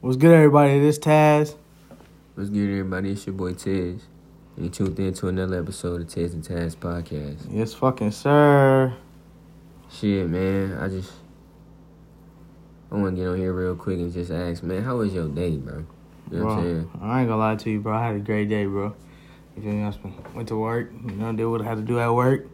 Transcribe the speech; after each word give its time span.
What's 0.00 0.16
good, 0.16 0.32
everybody? 0.32 0.78
This 0.78 0.96
Taz. 0.96 1.56
What's 2.36 2.50
good, 2.50 2.70
everybody? 2.70 3.10
It's 3.10 3.26
your 3.26 3.34
boy 3.34 3.54
Tez. 3.54 4.06
And 4.54 4.64
you 4.64 4.68
tuned 4.68 4.96
in 5.00 5.12
to 5.14 5.26
another 5.26 5.58
episode 5.58 6.02
of 6.02 6.08
Tez 6.08 6.34
and 6.34 6.44
Taz 6.44 6.76
podcast. 6.76 7.48
Yes, 7.50 7.74
fucking 7.74 8.12
sir. 8.12 8.94
Shit, 9.90 10.28
man. 10.28 10.78
I 10.78 10.86
just 10.86 11.12
I 12.92 12.94
want 12.94 13.16
to 13.16 13.20
get 13.20 13.28
on 13.28 13.38
here 13.38 13.52
real 13.52 13.74
quick 13.74 13.98
and 13.98 14.12
just 14.12 14.30
ask, 14.30 14.62
man, 14.62 14.84
how 14.84 14.98
was 14.98 15.12
your 15.12 15.26
day, 15.26 15.56
bro? 15.56 15.84
You 16.30 16.38
know 16.38 16.44
what 16.44 16.52
I'm 16.52 16.60
Bro, 16.60 16.62
saying? 16.62 16.90
I 17.02 17.20
ain't 17.20 17.28
gonna 17.28 17.40
lie 17.40 17.56
to 17.56 17.70
you, 17.70 17.80
bro. 17.80 17.96
I 17.96 18.06
had 18.06 18.14
a 18.14 18.20
great 18.20 18.48
day, 18.48 18.66
bro. 18.66 18.94
You 19.56 19.62
feel 19.64 19.72
me? 19.72 19.82
I 19.82 19.92
went 20.32 20.46
to 20.46 20.56
work, 20.56 20.92
you 20.92 21.10
know, 21.16 21.32
did 21.32 21.44
what 21.46 21.60
I 21.60 21.64
had 21.64 21.78
to 21.78 21.82
do 21.82 21.98
at 21.98 22.14
work. 22.14 22.46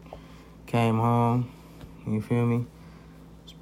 Came 0.65 0.97
home, 0.97 1.51
you 2.07 2.21
feel 2.21 2.47
me? 2.47 2.65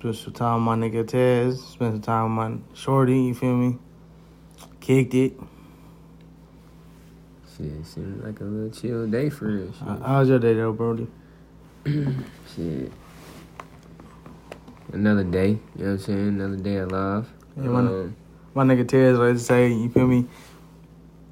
Spent 0.03 0.17
some 0.17 0.33
time 0.33 0.65
with 0.65 0.79
my 0.79 0.85
nigga 0.85 1.07
Tez. 1.07 1.63
Spent 1.63 1.93
some 1.93 2.01
time 2.01 2.35
with 2.35 2.51
my 2.51 2.75
shorty, 2.75 3.21
you 3.21 3.33
feel 3.33 3.55
me? 3.55 3.77
Kicked 4.81 5.13
it. 5.13 5.39
Shit, 7.55 7.85
seemed 7.85 8.21
like 8.21 8.37
a 8.41 8.43
little 8.43 8.69
chill 8.69 9.07
day 9.07 9.29
for 9.29 9.45
real. 9.45 9.71
Shit. 9.71 9.87
How 9.87 9.95
how 10.05 10.19
was 10.19 10.27
your 10.27 10.39
day, 10.39 10.55
though, 10.55 10.73
Brody? 10.73 11.07
Shit. 11.85 12.91
Another 14.91 15.23
day, 15.23 15.47
you 15.47 15.57
know 15.77 15.85
what 15.85 15.91
I'm 15.91 15.99
saying? 15.99 16.27
Another 16.27 16.57
day 16.57 16.75
alive. 16.79 17.29
Yeah, 17.55 17.63
man. 17.63 17.87
Um, 17.87 18.15
My 18.55 18.65
nigga 18.65 18.85
Tez 18.85 19.17
like 19.17 19.35
to 19.35 19.39
say, 19.39 19.71
you 19.71 19.89
feel 19.89 20.07
me? 20.07 20.25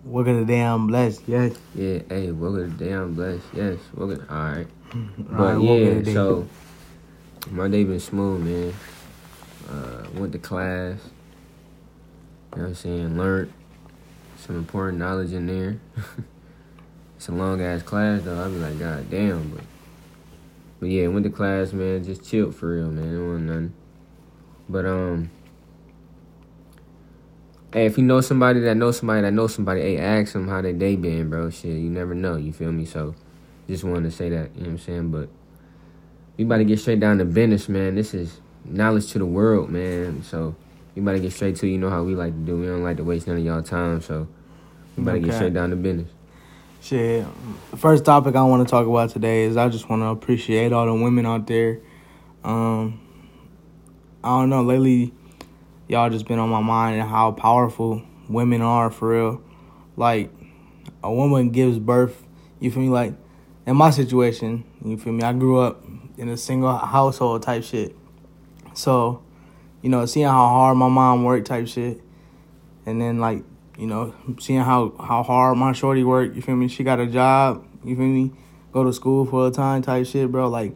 We're 0.06 0.24
gonna 0.24 0.46
damn 0.46 0.88
blessed, 0.88 1.24
yeah. 1.28 1.50
yeah, 1.76 2.00
hey, 2.08 2.32
welcome 2.32 2.78
to 2.78 2.86
Damn 2.86 3.16
Blessed. 3.16 3.44
Yes, 3.54 3.80
welcome. 3.94 4.26
All 4.30 4.38
right. 4.38 4.68
But 5.18 5.40
Alright, 5.40 5.60
we'll 5.60 6.04
yeah, 6.08 6.14
so 6.14 6.48
my 7.50 7.68
day 7.68 7.84
been 7.84 8.00
smooth, 8.00 8.42
man. 8.42 8.74
Uh, 9.70 10.08
went 10.20 10.34
to 10.34 10.40
class. 10.40 11.00
You 12.52 12.58
know 12.58 12.64
what 12.64 12.68
I'm 12.70 12.76
saying? 12.76 13.18
Learned 13.18 13.54
some 14.38 14.58
important 14.58 15.00
knowledge 15.00 15.34
in 15.34 15.48
there. 15.48 15.80
it's 17.16 17.30
a 17.30 17.32
long 17.32 17.62
ass 17.62 17.82
class 17.82 18.22
though. 18.24 18.40
I'll 18.42 18.50
be 18.50 18.58
like, 18.58 18.78
God 18.78 19.10
damn, 19.10 19.50
but 19.50 19.64
but 20.80 20.90
yeah, 20.90 21.08
went 21.08 21.24
to 21.26 21.30
class, 21.30 21.74
man. 21.74 22.04
Just 22.04 22.24
chilled 22.24 22.56
for 22.56 22.76
real, 22.76 22.90
man. 22.90 23.16
It 23.16 23.26
wasn't 23.26 23.46
nothing. 23.46 23.74
But 24.68 24.86
um, 24.86 25.30
hey, 27.72 27.86
if 27.86 27.98
you 27.98 28.04
know 28.04 28.22
somebody 28.22 28.60
that 28.62 28.76
knows 28.76 28.98
somebody 28.98 29.22
that 29.22 29.32
knows 29.32 29.54
somebody, 29.54 29.82
hey, 29.82 29.98
ask 29.98 30.34
them 30.34 30.48
how 30.48 30.62
their 30.62 30.74
day 30.74 30.96
been, 30.96 31.30
bro. 31.30 31.50
Shit, 31.50 31.78
you 31.78 31.90
never 31.90 32.16
know. 32.16 32.36
You 32.36 32.52
feel 32.52 32.72
me? 32.72 32.86
So 32.86 33.16
just 33.68 33.84
wanted 33.84 34.10
to 34.10 34.12
say 34.12 34.30
that. 34.30 34.56
You 34.56 34.62
know 34.62 34.68
what 34.68 34.72
I'm 34.72 34.78
saying? 34.80 35.12
But 35.12 35.30
we 36.38 36.44
about 36.44 36.58
to 36.58 36.64
get 36.64 36.80
straight 36.80 37.00
down 37.00 37.18
to 37.18 37.26
business, 37.26 37.70
man. 37.70 37.96
This 37.96 38.14
is 38.14 38.40
knowledge 38.66 39.12
to 39.12 39.20
the 39.20 39.26
world, 39.26 39.70
man. 39.70 40.24
So 40.24 40.56
we 40.96 41.02
about 41.02 41.14
to 41.14 41.20
get 41.20 41.34
straight 41.34 41.56
to 41.58 41.68
you 41.68 41.78
know 41.78 41.90
how 41.90 42.04
we 42.04 42.16
like 42.16 42.34
to 42.34 42.40
do. 42.40 42.60
We 42.60 42.68
don't 42.68 42.84
like 42.84 42.98
to 42.98 43.04
waste 43.04 43.28
none 43.28 43.38
of 43.38 43.44
y'all 43.44 43.62
time, 43.62 44.02
so 44.02 44.28
we 44.96 45.04
about 45.04 45.14
to 45.14 45.20
get 45.20 45.34
straight 45.34 45.54
down 45.54 45.70
to 45.72 45.76
business. 45.76 46.10
Shit. 46.82 47.26
The 47.70 47.78
first 47.78 48.06
topic 48.06 48.36
I 48.36 48.42
want 48.44 48.68
to 48.68 48.72
talk 48.72 48.88
about 48.88 49.12
today 49.12 49.44
is 49.44 49.56
I 49.56 49.70
just 49.70 49.88
want 49.88 50.02
to 50.02 50.08
appreciate 50.08 50.74
all 50.74 50.88
the 50.88 50.94
women 50.94 51.26
out 51.28 51.46
there. 51.46 51.80
Um, 52.44 53.00
I 54.24 54.30
don't 54.40 54.50
know. 54.50 54.64
Lately, 54.64 55.14
y'all 55.88 56.10
just 56.10 56.28
been 56.28 56.40
on 56.40 56.50
my 56.50 56.62
mind 56.62 57.00
and 57.00 57.08
how 57.08 57.34
powerful 57.34 58.02
women 58.28 58.62
are 58.62 58.90
for 58.90 59.10
real. 59.10 59.44
Like, 59.96 60.32
a 61.04 61.14
woman 61.14 61.52
gives 61.52 61.78
birth. 61.78 62.24
You 62.60 62.72
feel 62.72 62.82
me? 62.82 62.90
Like, 62.90 63.14
in 63.68 63.76
my 63.76 63.92
situation, 63.92 64.64
you 64.84 64.98
feel 64.98 65.14
me? 65.14 65.24
I 65.24 65.34
grew 65.34 65.60
up 65.60 65.81
in 66.22 66.30
a 66.30 66.38
single 66.38 66.78
household 66.78 67.42
type 67.42 67.64
shit. 67.64 67.96
So, 68.76 69.24
you 69.82 69.90
know, 69.90 70.06
seeing 70.06 70.28
how 70.28 70.48
hard 70.48 70.78
my 70.78 70.88
mom 70.88 71.24
worked 71.24 71.48
type 71.48 71.68
shit, 71.68 72.00
and 72.86 73.02
then 73.02 73.20
like 73.20 73.44
you 73.78 73.88
know, 73.88 74.14
seeing 74.40 74.62
how 74.62 74.94
how 75.00 75.24
hard 75.24 75.58
my 75.58 75.74
shorty 75.74 76.04
worked, 76.04 76.36
you 76.36 76.44
feel 76.44 76.56
me? 76.56 76.68
She 76.68 76.84
got 76.84 77.00
a 77.00 77.08
job, 77.08 77.66
you 77.84 77.96
feel 77.96 78.06
me? 78.06 78.32
Go 78.72 78.84
to 78.84 78.94
school 78.94 79.26
full 79.26 79.50
time 79.50 79.82
type 79.82 80.06
shit, 80.06 80.32
bro. 80.32 80.48
Like 80.48 80.76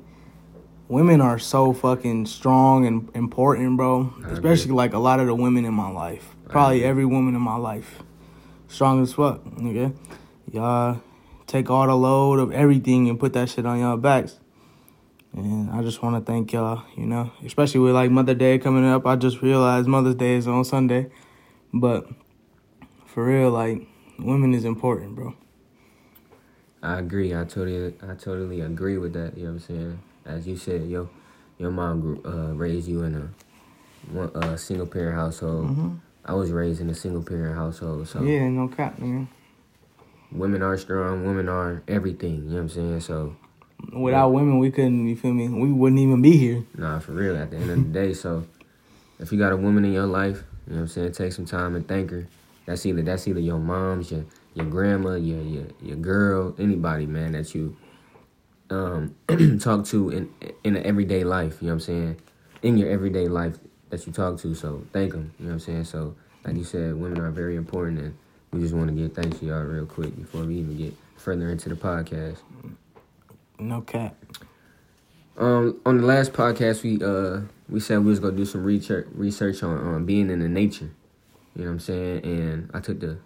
women 0.87 1.21
are 1.21 1.37
so 1.37 1.73
fucking 1.73 2.25
strong 2.25 2.87
and 2.87 3.09
important, 3.13 3.77
bro. 3.77 4.11
I 4.25 4.31
Especially 4.31 4.71
like 4.71 4.93
a 4.93 4.99
lot 4.99 5.19
of 5.19 5.27
the 5.27 5.35
women 5.35 5.63
in 5.63 5.73
my 5.75 5.91
life. 5.91 6.35
Probably 6.49 6.83
every 6.83 7.05
woman 7.05 7.35
in 7.35 7.41
my 7.41 7.57
life. 7.57 8.01
Strong 8.67 9.03
as 9.03 9.13
fuck, 9.13 9.43
nigga. 9.45 9.95
Y'all 10.51 11.01
take 11.45 11.69
all 11.69 11.85
the 11.85 11.95
load 11.95 12.39
of 12.39 12.51
everything 12.51 13.07
and 13.09 13.19
put 13.19 13.33
that 13.33 13.49
shit 13.49 13.65
on 13.65 13.79
y'all 13.79 13.97
backs. 13.97 14.39
And 15.35 15.69
I 15.71 15.81
just 15.81 16.01
want 16.01 16.15
to 16.15 16.31
thank 16.31 16.53
y'all, 16.53 16.83
you 16.95 17.05
know, 17.05 17.31
especially 17.45 17.81
with 17.81 17.93
like 17.93 18.09
Mother 18.09 18.33
Day 18.33 18.57
coming 18.57 18.85
up. 18.85 19.05
I 19.05 19.15
just 19.17 19.41
realized 19.41 19.87
Mother's 19.87 20.15
Day 20.15 20.35
is 20.35 20.47
on 20.47 20.63
Sunday. 20.63 21.07
But 21.73 22.07
for 23.05 23.25
real, 23.25 23.49
like 23.51 23.85
women 24.17 24.53
is 24.53 24.63
important, 24.63 25.15
bro. 25.15 25.35
I 26.81 26.99
agree. 26.99 27.35
I 27.35 27.43
totally, 27.43 27.93
I 28.01 28.13
totally 28.15 28.61
agree 28.61 28.97
with 28.97 29.13
that. 29.13 29.37
You 29.37 29.45
know 29.45 29.49
what 29.53 29.55
I'm 29.55 29.59
saying? 29.59 29.99
As 30.25 30.47
you 30.47 30.55
said, 30.55 30.87
yo, 30.87 31.09
your 31.57 31.71
mom 31.71 31.99
grew, 31.99 32.21
uh, 32.25 32.53
raised 32.53 32.87
you 32.87 33.03
in 33.03 33.15
a 33.15 33.29
one, 34.13 34.29
uh, 34.35 34.55
single 34.55 34.85
parent 34.87 35.15
household. 35.15 35.65
Mhm. 35.67 35.99
I 36.23 36.33
was 36.33 36.51
raised 36.51 36.79
in 36.81 36.89
a 36.89 36.95
single 36.95 37.21
parent 37.23 37.55
household, 37.55 38.07
so 38.07 38.23
Yeah, 38.23 38.47
no 38.49 38.67
cap, 38.67 38.99
man. 38.99 39.27
women 40.31 40.61
are 40.61 40.77
strong. 40.77 41.25
Women 41.25 41.49
are 41.49 41.81
everything. 41.87 42.35
You 42.35 42.49
know 42.49 42.55
what 42.55 42.61
I'm 42.61 42.69
saying? 42.69 42.99
So 43.01 43.35
Without 43.93 44.29
women, 44.29 44.59
we 44.59 44.71
couldn't. 44.71 45.07
You 45.07 45.15
feel 45.15 45.33
me? 45.33 45.47
We 45.47 45.71
wouldn't 45.71 45.99
even 45.99 46.21
be 46.21 46.37
here. 46.37 46.63
Nah, 46.77 46.99
for 46.99 47.11
real. 47.13 47.35
At 47.37 47.51
the 47.51 47.57
end 47.57 47.69
of 47.69 47.77
the 47.77 47.99
day, 47.99 48.13
so 48.13 48.45
if 49.19 49.31
you 49.31 49.39
got 49.39 49.51
a 49.51 49.57
woman 49.57 49.85
in 49.85 49.93
your 49.93 50.05
life, 50.05 50.43
you 50.67 50.73
know 50.73 50.77
what 50.77 50.81
I'm 50.83 50.87
saying, 50.87 51.11
take 51.13 51.33
some 51.33 51.45
time 51.45 51.75
and 51.75 51.87
thank 51.87 52.11
her. 52.11 52.27
That's 52.65 52.85
either 52.85 53.01
that's 53.01 53.27
either 53.27 53.39
your 53.39 53.59
mom's, 53.59 54.11
your 54.11 54.25
your 54.53 54.65
grandma, 54.65 55.15
your 55.15 55.41
your 55.41 55.65
your 55.81 55.97
girl, 55.97 56.55
anybody, 56.57 57.05
man, 57.05 57.33
that 57.33 57.53
you 57.53 57.77
um 58.69 59.15
talk 59.59 59.85
to 59.85 60.09
in 60.09 60.29
in 60.63 60.73
the 60.73 60.85
everyday 60.85 61.23
life. 61.23 61.61
You 61.61 61.67
know 61.67 61.73
what 61.73 61.75
I'm 61.75 61.79
saying? 61.81 62.21
In 62.63 62.77
your 62.77 62.89
everyday 62.89 63.27
life 63.27 63.57
that 63.89 64.05
you 64.07 64.13
talk 64.13 64.39
to. 64.39 64.55
So 64.55 64.85
thank 64.91 65.11
them. 65.11 65.33
You 65.39 65.45
know 65.45 65.49
what 65.49 65.53
I'm 65.55 65.59
saying? 65.59 65.83
So 65.85 66.15
like 66.43 66.55
you 66.55 66.63
said, 66.63 66.95
women 66.95 67.19
are 67.19 67.31
very 67.31 67.55
important, 67.55 67.99
and 67.99 68.17
we 68.51 68.61
just 68.61 68.73
want 68.73 68.87
to 68.87 68.93
get 68.93 69.15
thanks 69.15 69.39
to 69.39 69.45
y'all 69.45 69.61
real 69.61 69.85
quick 69.85 70.15
before 70.15 70.43
we 70.43 70.55
even 70.55 70.77
get 70.77 70.93
further 71.15 71.49
into 71.49 71.69
the 71.69 71.75
podcast. 71.75 72.37
No 73.59 73.81
cap. 73.81 74.15
Um, 75.37 75.79
on 75.85 75.97
the 75.97 76.05
last 76.05 76.33
podcast, 76.33 76.83
we 76.83 77.01
uh 77.03 77.41
we 77.69 77.79
said 77.79 77.99
we 77.99 78.09
was 78.09 78.19
gonna 78.19 78.37
do 78.37 78.45
some 78.45 78.63
research 78.63 79.07
research 79.13 79.63
on 79.63 79.77
on 79.77 80.05
being 80.05 80.29
in 80.29 80.39
the 80.39 80.47
nature. 80.47 80.89
You 81.55 81.63
know 81.63 81.67
what 81.67 81.73
I'm 81.73 81.79
saying? 81.79 82.23
And 82.23 82.71
I 82.73 82.79
took 82.79 82.99
the 82.99 83.17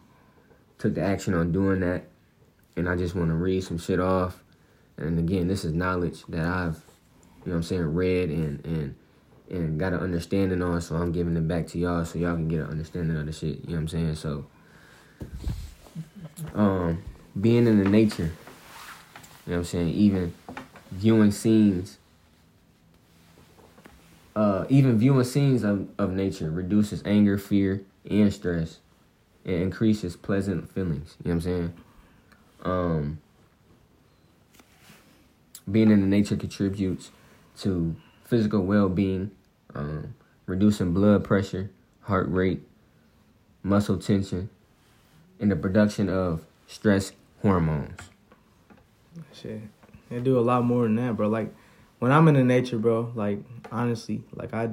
took 0.78 0.96
the 0.96 1.02
action 1.02 1.34
on 1.34 1.52
doing 1.52 1.82
that, 1.82 2.06
and 2.76 2.90
I 2.90 2.96
just 2.96 3.16
want 3.16 3.30
to 3.30 3.36
read 3.36 3.64
some 3.64 3.78
shit 3.78 4.00
off. 4.00 4.44
And 4.98 5.18
again, 5.20 5.48
this 5.48 5.64
is 5.64 5.74
knowledge 5.74 6.24
that 6.30 6.46
I've, 6.46 6.76
you 7.46 7.52
know 7.52 7.54
what 7.54 7.56
I'm 7.56 7.64
saying, 7.64 7.94
read 7.94 8.30
and 8.30 8.66
and 8.66 8.96
and 9.50 9.80
got 9.80 9.94
an 9.94 10.00
understanding 10.00 10.62
on. 10.62 10.82
So 10.82 10.96
I'm 10.96 11.12
giving 11.12 11.38
it 11.38 11.48
back 11.48 11.68
to 11.68 11.80
y'all, 11.80 12.06
so 12.06 12.20
y'all 12.20 12.36
can 12.36 12.48
get 12.48 12.62
an 12.62 12.70
understanding 12.70 13.18
of 13.18 13.26
the 13.26 13.32
shit. 13.32 13.62
You 13.66 13.70
know 13.70 13.74
what 13.74 13.80
I'm 13.82 13.88
saying? 13.88 14.16
So, 14.16 14.46
um, 16.56 17.04
being 17.40 17.68
in 17.68 17.84
the 17.84 17.90
nature. 17.90 18.32
You 19.50 19.56
know 19.56 19.62
what 19.62 19.74
I'm 19.74 19.88
saying? 19.88 19.90
Even 19.96 20.34
viewing 20.92 21.32
scenes, 21.32 21.98
uh, 24.36 24.66
even 24.70 25.00
viewing 25.00 25.24
scenes 25.24 25.64
of, 25.64 25.90
of 25.98 26.14
nature 26.14 26.52
reduces 26.52 27.02
anger, 27.04 27.36
fear, 27.40 27.82
and 28.08 28.32
stress, 28.32 28.78
and 29.44 29.56
increases 29.56 30.16
pleasant 30.16 30.72
feelings. 30.72 31.18
You 31.24 31.30
know 31.30 31.30
what 31.30 31.34
I'm 31.34 31.42
saying? 31.42 31.74
Um, 32.62 33.22
being 35.72 35.90
in 35.90 36.02
the 36.02 36.06
nature 36.06 36.36
contributes 36.36 37.10
to 37.62 37.96
physical 38.26 38.64
well-being, 38.64 39.32
um, 39.74 40.14
reducing 40.46 40.94
blood 40.94 41.24
pressure, 41.24 41.72
heart 42.02 42.30
rate, 42.30 42.62
muscle 43.64 43.98
tension, 43.98 44.52
and 45.40 45.50
the 45.50 45.56
production 45.56 46.08
of 46.08 46.46
stress 46.68 47.14
hormones. 47.42 47.98
Shit, 49.34 49.62
they 50.10 50.20
do 50.20 50.40
a 50.40 50.42
lot 50.42 50.64
more 50.64 50.84
than 50.84 50.96
that, 50.96 51.16
bro. 51.16 51.28
Like 51.28 51.54
when 52.00 52.12
I'm 52.12 52.28
in 52.28 52.34
the 52.34 52.44
nature, 52.44 52.78
bro. 52.78 53.12
Like 53.14 53.40
honestly, 53.72 54.24
like 54.34 54.54
I, 54.54 54.70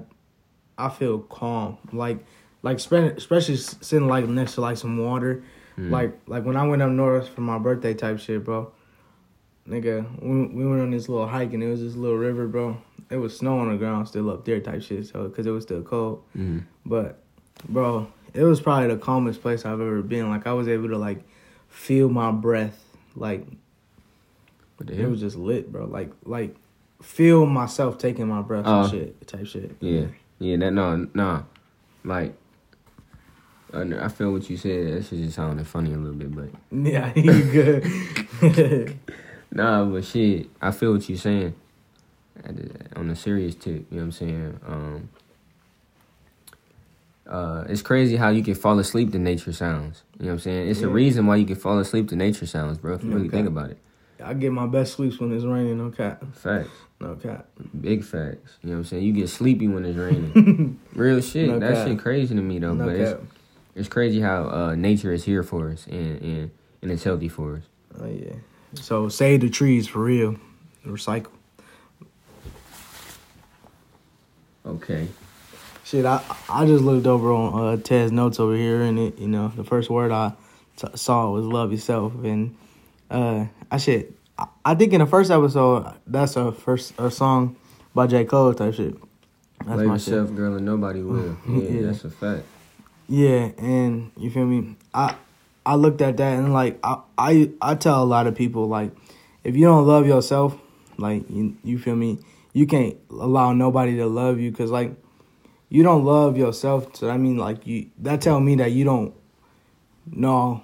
I 0.79 0.89
feel 0.89 1.19
calm. 1.19 1.79
Like, 1.93 2.25
like 2.63 2.81
spe- 2.81 3.17
especially 3.17 3.57
sitting 3.57 4.09
like 4.09 4.27
next 4.27 4.55
to 4.55 4.61
like 4.61 4.77
some 4.77 4.99
water. 4.99 5.43
Mm. 5.77 5.91
Like, 5.91 6.19
like 6.27 6.45
when 6.45 6.57
I 6.57 6.67
went 6.67 6.83
up 6.83 6.91
north 6.91 7.29
for 7.29 7.43
my 7.43 7.59
birthday 7.59 7.95
type 7.95 8.19
shit, 8.19 8.45
bro. 8.45 8.73
Nigga, 9.69 10.23
we, 10.23 10.47
we 10.47 10.67
went 10.67 10.81
on 10.81 10.91
this 10.93 11.09
little 11.09 11.27
hike 11.27 11.53
and 11.53 11.63
it 11.63 11.69
was 11.69 11.81
this 11.81 11.97
little 11.97 12.17
river, 12.17 12.47
bro. 12.47 12.79
It 13.11 13.17
was 13.17 13.37
snow 13.37 13.59
on 13.59 13.71
the 13.71 13.77
ground 13.77 14.09
still 14.09 14.31
up 14.31 14.45
there 14.45 14.61
type 14.61 14.83
shit, 14.83 15.07
so 15.07 15.25
because 15.25 15.47
it 15.47 15.51
was 15.51 15.65
still 15.65 15.83
cold. 15.83 16.23
Mm. 16.37 16.65
But, 16.85 17.23
bro, 17.69 18.07
it 18.33 18.45
was 18.45 18.61
probably 18.61 18.89
the 18.89 18.97
calmest 18.97 19.43
place 19.43 19.65
I've 19.65 19.81
ever 19.81 20.03
been. 20.03 20.31
Like 20.31 20.47
I 20.47 20.53
was 20.53 20.69
able 20.69 20.89
to 20.89 20.99
like 20.99 21.25
feel 21.69 22.09
my 22.09 22.31
breath. 22.31 22.81
Like 23.17 23.47
The 24.79 25.01
it 25.01 25.09
was 25.09 25.21
just 25.21 25.37
lit, 25.37 25.73
bro. 25.73 25.87
Like 25.87 26.11
like 26.25 26.55
feel 27.03 27.47
myself 27.47 27.99
taking 27.99 28.29
my 28.29 28.43
breath 28.43 28.65
Oh. 28.67 28.83
and 28.83 28.91
shit 28.91 29.27
type 29.27 29.47
shit. 29.47 29.77
Yeah, 29.81 30.07
yeah, 30.39 30.57
that 30.59 30.73
no, 30.73 31.09
no, 31.15 31.45
like 32.05 32.35
I, 33.73 34.09
feel 34.09 34.33
what 34.33 34.49
you 34.49 34.57
said. 34.57 34.95
That 34.95 35.05
shit 35.05 35.19
just 35.21 35.37
sounded 35.37 35.67
funny 35.67 35.93
a 35.93 35.97
little 35.97 36.15
bit, 36.15 36.35
but 36.35 36.49
Yeah, 36.71 37.13
you 37.17 37.43
good. 38.41 38.99
nah, 39.53 39.85
but 39.85 40.05
shit, 40.05 40.49
I 40.61 40.71
feel 40.71 40.93
what 40.93 41.09
you're 41.09 41.19
saying. 41.19 41.55
On 42.95 43.11
a 43.11 43.17
serious 43.17 43.55
tip, 43.55 43.87
you 43.91 43.97
know 43.97 43.97
what 43.97 44.03
I'm 44.03 44.13
saying? 44.13 44.61
Um, 44.67 45.09
uh, 47.27 47.65
it's 47.69 47.83
crazy 47.83 48.17
how 48.17 48.29
you 48.29 48.43
can 48.43 48.55
fall 48.55 48.79
asleep 48.79 49.11
to 49.13 49.19
nature 49.19 49.53
sounds. 49.53 50.03
You 50.19 50.27
know 50.27 50.33
what 50.33 50.35
I'm 50.35 50.39
saying? 50.41 50.69
It's 50.69 50.83
a 50.83 50.89
reason 50.89 51.27
why 51.27 51.37
you 51.37 51.47
can 51.47 51.57
fall 51.57 51.79
asleep 51.79 52.09
to 52.11 52.17
nature 52.17 52.47
sounds, 52.47 52.79
bro. 52.79 52.95
If 52.95 53.05
you 53.05 53.11
really 53.11 53.29
think 53.29 53.49
about 53.49 53.71
it. 53.71 53.79
I 54.27 54.35
get 54.35 54.53
my 54.53 54.67
best 54.67 54.95
sleeps 54.95 55.21
when 55.21 55.33
it's 55.33 55.45
raining. 55.45 55.79
No 55.79 55.91
cat. 55.91 56.23
Facts. 56.35 56.71
No 57.01 57.15
cat. 57.15 57.47
Big 57.81 58.03
facts. 58.03 58.59
You 58.63 58.71
know 58.71 58.77
what 58.77 58.79
I'm 58.79 58.85
saying? 58.85 59.05
You 59.05 59.13
get 59.13 59.29
sleepy 59.29 59.69
when 59.69 59.85
it's 59.85 59.97
raining. 59.97 60.81
Real 60.95 61.21
shit. 61.21 61.49
No 61.49 61.59
that 61.61 61.75
cap. 61.75 61.87
shit 61.87 61.99
crazy 61.99 62.35
to 62.35 62.41
me 62.41 62.59
though. 62.59 62.75
No 62.75 62.87
but 62.87 62.97
cap. 62.97 63.21
it's 63.23 63.33
it's 63.77 63.89
crazy 63.89 64.21
how 64.21 64.49
uh, 64.49 64.75
nature 64.75 65.13
is 65.13 65.25
here 65.25 65.43
for 65.43 65.71
us 65.71 65.87
and, 65.87 66.21
and 66.23 66.51
and 66.83 66.91
it's 66.91 67.05
healthy 67.05 67.29
for 67.29 67.57
us. 67.57 67.63
Oh 68.01 68.07
yeah. 68.07 68.35
So 68.75 69.09
save 69.09 69.43
the 69.43 69.51
trees 69.51 69.87
for 69.87 70.01
real. 70.01 70.37
Recycle. 70.85 71.31
Okay. 74.65 75.09
Shit, 75.85 76.05
I 76.05 76.21
I 76.49 76.67
just 76.67 76.83
looked 76.83 77.07
over 77.07 77.31
on 77.33 77.75
uh, 77.75 77.77
Tez's 77.77 78.11
notes 78.11 78.41
over 78.41 78.57
here, 78.57 78.83
and 78.83 78.99
it 78.99 79.19
you 79.19 79.29
know 79.29 79.53
the 79.55 79.63
first 79.63 79.89
word 79.89 80.11
I 80.11 80.33
t- 80.77 80.89
saw 80.97 81.31
was 81.31 81.45
love 81.45 81.71
yourself, 81.71 82.13
and 82.25 82.57
uh 83.11 83.47
I 83.71 83.77
shit. 83.79 84.13
I, 84.39 84.47
I 84.65 84.75
think 84.75 84.93
in 84.93 85.01
the 85.01 85.07
first 85.07 85.31
episode 85.31 85.93
that's 86.07 86.37
a 86.37 86.53
first 86.53 86.95
a 86.99 87.11
song 87.11 87.57
by 87.95 88.07
J 88.07 88.25
Cole 88.25 88.55
type 88.55 88.75
shit. 88.75 88.95
That's 89.65 89.79
Love 89.79 89.87
my 89.87 89.93
yourself, 89.95 90.29
shit. 90.29 90.37
girl, 90.37 90.55
and 90.57 90.65
nobody 90.67 91.03
will. 91.03 91.37
Yeah, 91.49 91.59
Yeah. 91.59 91.83
that's 91.87 92.05
a 92.05 92.11
fact. 92.11 92.45
Yeah, 93.09 93.51
and 93.59 94.11
you 94.17 94.31
feel 94.31 94.47
me? 94.47 94.77
I 94.95 95.15
I 95.65 95.75
looked 95.77 96.01
at 96.03 96.17
that 96.19 96.39
and 96.39 96.53
like 96.53 96.79
I 96.85 96.99
I 97.19 97.51
I 97.63 97.75
tell 97.75 98.03
a 98.03 98.05
lot 98.05 98.27
of 98.27 98.35
people 98.35 98.69
like 98.69 98.91
if 99.45 99.57
you 99.57 99.65
don't 99.65 99.87
love 99.87 100.07
yourself, 100.07 100.57
like 100.99 101.29
you 101.31 101.57
you 101.65 101.79
feel 101.79 101.97
me, 101.97 102.19
you 102.53 102.67
can't 102.67 102.97
allow 103.11 103.53
nobody 103.53 103.97
to 103.97 104.07
love 104.07 104.39
you 104.41 104.51
because 104.51 104.71
like 104.71 104.93
you 105.69 105.83
don't 105.83 106.05
love 106.05 106.37
yourself. 106.37 106.95
So 106.97 107.09
I 107.11 107.17
mean 107.17 107.37
like 107.39 107.67
you 107.67 107.87
that 107.99 108.21
tell 108.21 108.39
me 108.41 108.57
that 108.57 108.73
you 108.73 108.85
don't 108.85 109.15
know 110.11 110.63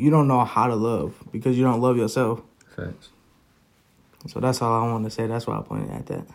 you 0.00 0.10
don't 0.10 0.26
know 0.26 0.44
how 0.44 0.66
to 0.66 0.74
love 0.74 1.22
because 1.30 1.58
you 1.58 1.64
don't 1.64 1.80
love 1.80 1.96
yourself. 1.98 2.40
Facts. 2.74 3.10
So 4.26 4.40
that's 4.40 4.62
all 4.62 4.72
I 4.82 4.90
want 4.90 5.04
to 5.04 5.10
say. 5.10 5.26
That's 5.26 5.46
why 5.46 5.58
I 5.58 5.62
pointed 5.62 5.90
at 5.90 6.06
that. 6.06 6.26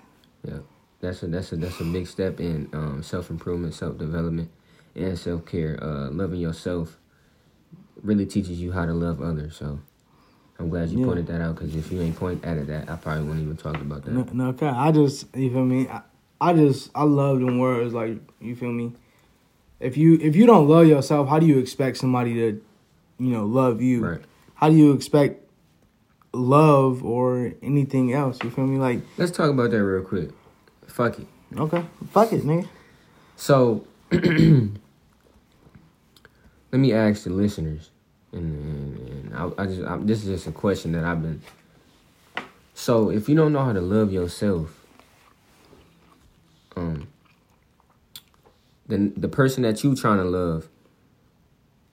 Yeah. 0.48 0.60
That's 1.02 1.24
a 1.24 1.28
that's 1.28 1.52
a 1.52 1.56
that's 1.56 1.80
a 1.80 1.84
big 1.84 2.08
step 2.08 2.40
in 2.40 2.70
um, 2.74 3.02
self 3.04 3.30
improvement, 3.30 3.74
self 3.74 3.98
development, 3.98 4.50
and 4.96 5.18
self 5.18 5.46
care. 5.46 5.78
Uh, 5.84 6.10
loving 6.12 6.40
yourself 6.40 6.98
really 8.02 8.26
teaches 8.26 8.62
you 8.62 8.72
how 8.72 8.86
to 8.86 8.94
love 8.94 9.22
others. 9.22 9.56
So 9.58 9.80
I'm 10.60 10.70
glad 10.70 10.90
you 10.90 11.00
Yeah. 11.00 11.06
pointed 11.06 11.28
that 11.28 11.42
out 11.42 11.56
because 11.56 11.76
if 11.76 11.92
you 11.92 12.02
ain't 12.02 12.16
point 12.16 12.46
at 12.46 12.66
that, 12.68 12.90
I 12.90 12.96
probably 12.96 13.24
wouldn't 13.24 13.44
even 13.44 13.58
talk 13.58 13.76
about 13.82 14.06
that. 14.06 14.12
No, 14.12 14.28
no, 14.32 14.50
okay. 14.50 14.68
I 14.68 14.92
just 14.92 15.36
you 15.36 15.52
feel 15.52 15.66
me. 15.66 15.88
I, 15.88 16.02
I 16.40 16.54
just 16.54 16.92
I 16.96 17.04
love 17.04 17.40
them 17.40 17.60
words 17.60 17.94
like 17.94 18.18
you 18.40 18.56
feel 18.56 18.72
me. 18.72 18.94
If 19.80 19.98
you 19.98 20.18
if 20.22 20.36
you 20.36 20.46
don't 20.46 20.68
love 20.68 20.88
yourself, 20.88 21.28
how 21.30 21.40
do 21.40 21.46
you 21.46 21.60
expect 21.60 21.98
somebody 21.98 22.34
to, 22.36 22.62
you 23.20 23.30
know, 23.30 23.46
love 23.46 23.82
you? 23.82 24.06
Right. 24.06 24.22
How 24.56 24.70
do 24.70 24.76
you 24.76 24.94
expect 24.94 25.50
love 26.34 27.04
or 27.04 27.54
anything 27.62 28.14
else? 28.14 28.40
You 28.44 28.50
feel 28.50 28.68
me? 28.68 28.78
Like 28.78 29.02
Let's 29.18 29.32
talk 29.32 29.50
about 29.50 29.72
that 29.72 29.84
real 29.84 30.04
quick. 30.04 30.30
Fuck 30.88 31.20
it. 31.20 31.28
okay, 31.58 31.84
fuck 32.12 32.32
it, 32.32 32.44
nigga. 32.44 32.68
So 33.36 33.86
let 34.12 34.22
me 36.72 36.94
ask 36.94 37.24
the 37.24 37.30
listeners, 37.32 37.92
and, 38.32 38.98
and, 39.00 39.10
and 39.10 39.36
I, 39.36 39.64
I 39.64 39.66
just 39.66 39.82
I, 39.84 39.98
this 39.98 40.24
is 40.24 40.30
just 40.30 40.48
a 40.48 40.52
question 40.52 40.94
that 40.94 41.04
I've 41.04 41.22
been. 41.22 41.42
So 42.74 43.10
if 43.10 43.28
you 43.30 43.36
don't 43.36 43.54
know 43.54 43.64
how 43.64 43.74
to 43.74 43.82
love 43.82 44.12
yourself, 44.12 44.86
um, 46.76 47.08
then 48.88 49.14
the 49.16 49.28
person 49.30 49.64
that 49.64 49.84
you 49.84 49.96
trying 49.96 50.18
to 50.18 50.26
love, 50.26 50.68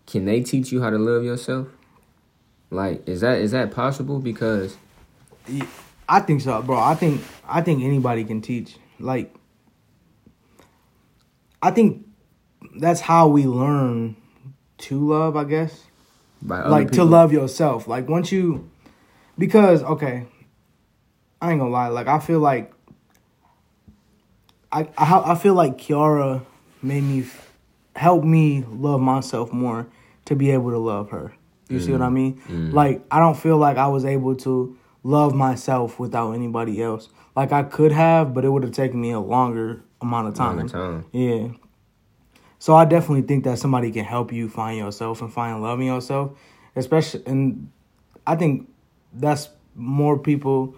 can 0.06 0.24
they 0.24 0.40
teach 0.42 0.72
you 0.72 0.82
how 0.82 0.90
to 0.90 0.98
love 0.98 1.24
yourself? 1.24 1.68
Like, 2.70 3.06
is 3.08 3.20
that 3.20 3.38
is 3.38 3.50
that 3.52 3.70
possible? 3.70 4.18
Because 4.18 4.76
I 6.08 6.20
think 6.20 6.40
so, 6.40 6.60
bro. 6.62 6.78
I 6.78 6.94
think 6.94 7.22
I 7.46 7.60
think 7.60 7.82
anybody 7.82 8.24
can 8.24 8.40
teach. 8.40 8.76
Like 8.98 9.34
I 11.62 11.70
think 11.70 12.06
that's 12.76 13.00
how 13.00 13.28
we 13.28 13.46
learn 13.46 14.16
to 14.78 15.08
love, 15.08 15.36
I 15.36 15.44
guess. 15.44 15.84
like 16.68 16.90
to 16.92 17.04
love 17.04 17.32
yourself. 17.32 17.86
Like 17.86 18.08
once 18.08 18.32
you, 18.32 18.70
because 19.38 19.82
okay, 19.82 20.26
I 21.40 21.50
ain't 21.52 21.60
gonna 21.60 21.70
lie. 21.70 21.88
Like 21.88 22.08
I 22.08 22.18
feel 22.18 22.40
like 22.40 22.72
I 24.72 24.88
I, 24.98 25.32
I 25.32 25.34
feel 25.36 25.54
like 25.54 25.78
Kiara 25.78 26.44
made 26.82 27.04
me 27.04 27.24
f- 27.94 28.02
help 28.02 28.24
me 28.24 28.64
love 28.68 29.00
myself 29.00 29.52
more 29.52 29.88
to 30.24 30.36
be 30.36 30.50
able 30.50 30.70
to 30.70 30.78
love 30.78 31.10
her. 31.10 31.34
You 31.68 31.80
see 31.80 31.92
what 31.92 32.02
I 32.02 32.08
mm. 32.08 32.12
mean? 32.12 32.42
Mm. 32.48 32.72
Like 32.72 33.02
I 33.10 33.18
don't 33.18 33.36
feel 33.36 33.56
like 33.56 33.78
I 33.78 33.86
was 33.88 34.04
able 34.04 34.36
to 34.36 34.76
love 35.02 35.34
myself 35.34 35.98
without 35.98 36.32
anybody 36.32 36.82
else. 36.82 37.08
Like 37.34 37.52
I 37.52 37.62
could 37.62 37.92
have, 37.92 38.34
but 38.34 38.44
it 38.44 38.50
would 38.50 38.62
have 38.62 38.72
taken 38.72 39.00
me 39.00 39.10
a 39.10 39.20
longer 39.20 39.82
amount 40.00 40.28
of 40.28 40.34
time. 40.34 40.68
Time. 40.68 41.06
Yeah. 41.12 41.48
So 42.58 42.76
I 42.76 42.84
definitely 42.84 43.22
think 43.22 43.44
that 43.44 43.58
somebody 43.58 43.90
can 43.90 44.04
help 44.04 44.32
you 44.32 44.48
find 44.48 44.78
yourself 44.78 45.20
and 45.20 45.32
find 45.32 45.62
loving 45.62 45.86
yourself, 45.86 46.38
especially. 46.76 47.22
And 47.26 47.70
I 48.26 48.36
think 48.36 48.68
that's 49.12 49.48
more 49.74 50.18
people. 50.18 50.74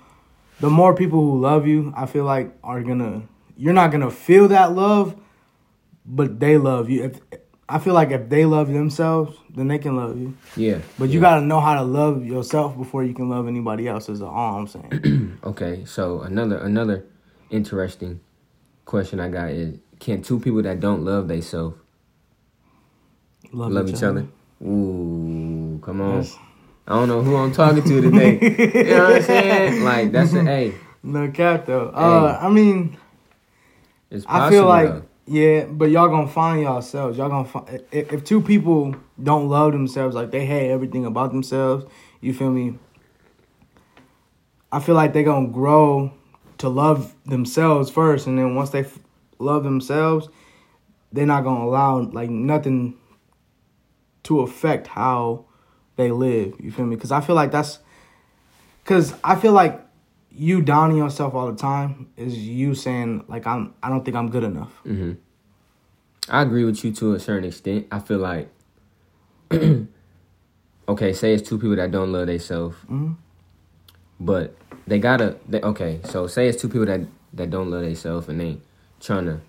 The 0.61 0.71
more 0.71 0.95
people 0.95 1.21
who 1.21 1.41
love 1.41 1.67
you, 1.67 1.93
I 1.97 2.07
feel 2.07 2.25
like 2.25 2.57
are 2.63 2.83
gonna. 2.83 3.23
You're 3.57 3.75
not 3.75 3.91
gonna 3.91 4.11
feel 4.11 4.49
that 4.49 4.73
love, 4.73 5.15
but 6.05 6.41
they 6.41 6.59
love 6.59 6.91
you. 6.91 7.05
If 7.05 7.21
I 7.69 7.79
feel 7.79 7.95
like 7.95 8.11
if 8.11 8.29
they 8.29 8.45
love 8.45 8.69
themselves, 8.69 9.37
then 9.55 9.69
they 9.69 9.79
can 9.79 9.97
love 9.97 10.19
you. 10.19 10.37
Yeah, 10.57 10.79
But 10.99 11.09
you 11.09 11.15
yeah. 11.15 11.21
gotta 11.21 11.41
know 11.47 11.61
how 11.61 11.75
to 11.75 11.83
love 11.83 12.25
yourself 12.25 12.77
before 12.77 13.05
you 13.05 13.15
can 13.15 13.29
love 13.31 13.49
anybody 13.49 13.89
else. 13.89 14.09
Is 14.09 14.21
all 14.21 14.59
I'm 14.59 14.67
saying. 14.67 15.39
Okay, 15.45 15.85
so 15.85 16.21
another 16.23 16.57
another 16.59 17.05
interesting 17.51 18.21
question 18.87 19.21
I 19.21 19.29
got 19.29 19.51
is: 19.51 19.79
Can 20.01 20.23
two 20.23 20.41
people 20.41 20.63
that 20.63 20.81
don't 20.81 21.05
love 21.05 21.29
themselves 21.29 21.77
love 23.53 23.89
each 23.89 24.03
other? 24.03 24.27
Ooh, 24.63 25.79
come 25.83 26.01
on! 26.01 26.23
Yes. 26.23 26.37
I 26.87 26.95
don't 26.95 27.09
know 27.09 27.23
who 27.23 27.37
I'm 27.37 27.53
talking 27.53 27.83
to 27.83 28.01
today. 28.01 28.39
you 28.89 28.95
know 28.95 29.05
what 29.05 29.17
I'm 29.17 29.23
saying? 29.23 29.85
Like 29.85 30.13
that's 30.13 30.33
a 30.35 30.43
hey. 30.45 30.75
No 31.03 31.31
cap 31.31 31.67
though. 31.67 31.89
Uh, 31.89 32.39
I 32.41 32.49
mean. 32.51 32.97
It's 34.11 34.25
possible. 34.25 34.47
I 34.47 34.51
feel 34.51 34.67
like 34.67 34.89
though. 34.89 35.03
Yeah, 35.27 35.65
but 35.65 35.91
y'all 35.91 36.09
gonna 36.09 36.29
find 36.29 36.63
yourselves. 36.63 37.17
Y'all 37.17 37.29
gonna 37.29 37.49
find 37.49 37.83
if, 37.91 38.13
if 38.13 38.25
two 38.25 38.41
people 38.41 38.95
don't 39.23 39.49
love 39.49 39.73
themselves, 39.73 40.15
like 40.15 40.31
they 40.31 40.45
hate 40.45 40.71
everything 40.71 41.07
about 41.07 41.31
themselves. 41.33 41.87
You 42.21 42.35
feel 42.35 42.51
me? 42.51 42.79
I 44.71 44.81
feel 44.81 44.95
like 44.95 45.13
they 45.13 45.23
gonna 45.23 45.49
grow 45.49 46.13
to 46.59 46.69
love 46.69 47.15
themselves 47.25 47.91
first, 47.91 48.27
and 48.27 48.39
then 48.39 48.55
once 48.55 48.71
they 48.71 48.81
f- 48.81 48.99
love 49.39 49.65
themselves, 49.65 50.29
they're 51.13 51.27
not 51.27 51.45
gonna 51.45 51.65
allow 51.65 52.01
like 52.01 52.29
nothing 52.29 52.97
to 54.25 54.41
affect 54.41 54.89
how 54.89 55.47
they 55.97 56.11
live. 56.11 56.55
You 56.61 56.71
feel 56.71 56.87
me? 56.87 56.97
Because 56.97 57.13
I 57.13 57.21
feel 57.21 57.37
like 57.37 57.51
that's 57.51 57.79
because 58.83 59.15
I 59.25 59.37
feel 59.37 59.53
like 59.53 59.81
you 60.37 60.61
downing 60.63 60.97
yourself 60.97 61.35
all 61.35 61.51
the 61.51 61.57
time 61.57 62.09
is 62.17 62.37
you 62.37 62.75
saying 62.75 63.25
like 63.29 63.47
I'm 63.47 63.73
I 63.83 63.89
don't 63.89 64.05
think 64.05 64.17
I'm 64.17 64.29
good 64.31 64.45
enough. 64.45 64.73
hmm 64.83 65.13
I 66.29 66.41
agree 66.43 66.65
with 66.65 66.83
you 66.85 66.91
to 66.93 67.13
a 67.15 67.21
certain 67.21 67.45
extent. 67.47 67.87
I 67.93 67.99
feel 67.99 68.19
like, 68.19 68.49
okay, 70.89 71.13
say 71.13 71.35
it's 71.35 71.47
two 71.49 71.59
people 71.59 71.77
that 71.77 71.91
don't 71.91 72.13
love 72.13 72.27
themselves, 72.29 72.77
Mhm. 72.91 73.17
but 74.21 74.55
they 74.87 74.99
gotta. 74.99 75.37
They, 75.49 75.61
okay, 75.61 76.01
so 76.05 76.27
say 76.27 76.49
it's 76.49 76.61
two 76.61 76.69
people 76.69 76.87
that 76.87 77.01
that 77.35 77.51
don't 77.51 77.71
love 77.71 77.83
themselves 77.83 78.29
and 78.29 78.41
they 78.41 78.59
trying 79.01 79.27
to 79.27 79.41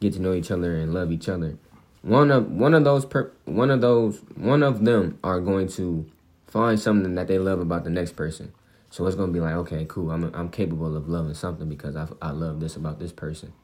get 0.00 0.14
to 0.14 0.20
know 0.22 0.32
each 0.32 0.50
other 0.50 0.74
and 0.76 0.94
love 0.94 1.12
each 1.12 1.28
other. 1.28 1.56
One 2.02 2.30
of 2.30 2.50
one 2.50 2.74
of 2.74 2.84
those 2.84 3.04
per, 3.04 3.30
one 3.44 3.70
of 3.70 3.80
those 3.80 4.20
one 4.34 4.62
of 4.62 4.84
them 4.84 5.18
are 5.22 5.40
going 5.40 5.68
to 5.68 6.06
find 6.46 6.78
something 6.80 7.14
that 7.14 7.28
they 7.28 7.38
love 7.38 7.60
about 7.60 7.84
the 7.84 7.90
next 7.90 8.16
person. 8.16 8.52
So 8.92 9.06
it's 9.06 9.16
gonna 9.16 9.32
be 9.32 9.40
like, 9.40 9.54
okay, 9.54 9.86
cool. 9.88 10.10
I'm 10.10 10.30
I'm 10.34 10.50
capable 10.50 10.94
of 10.94 11.08
loving 11.08 11.32
something 11.32 11.66
because 11.66 11.96
I 11.96 12.06
I 12.20 12.30
love 12.30 12.60
this 12.60 12.76
about 12.76 12.98
this 12.98 13.10
person. 13.10 13.54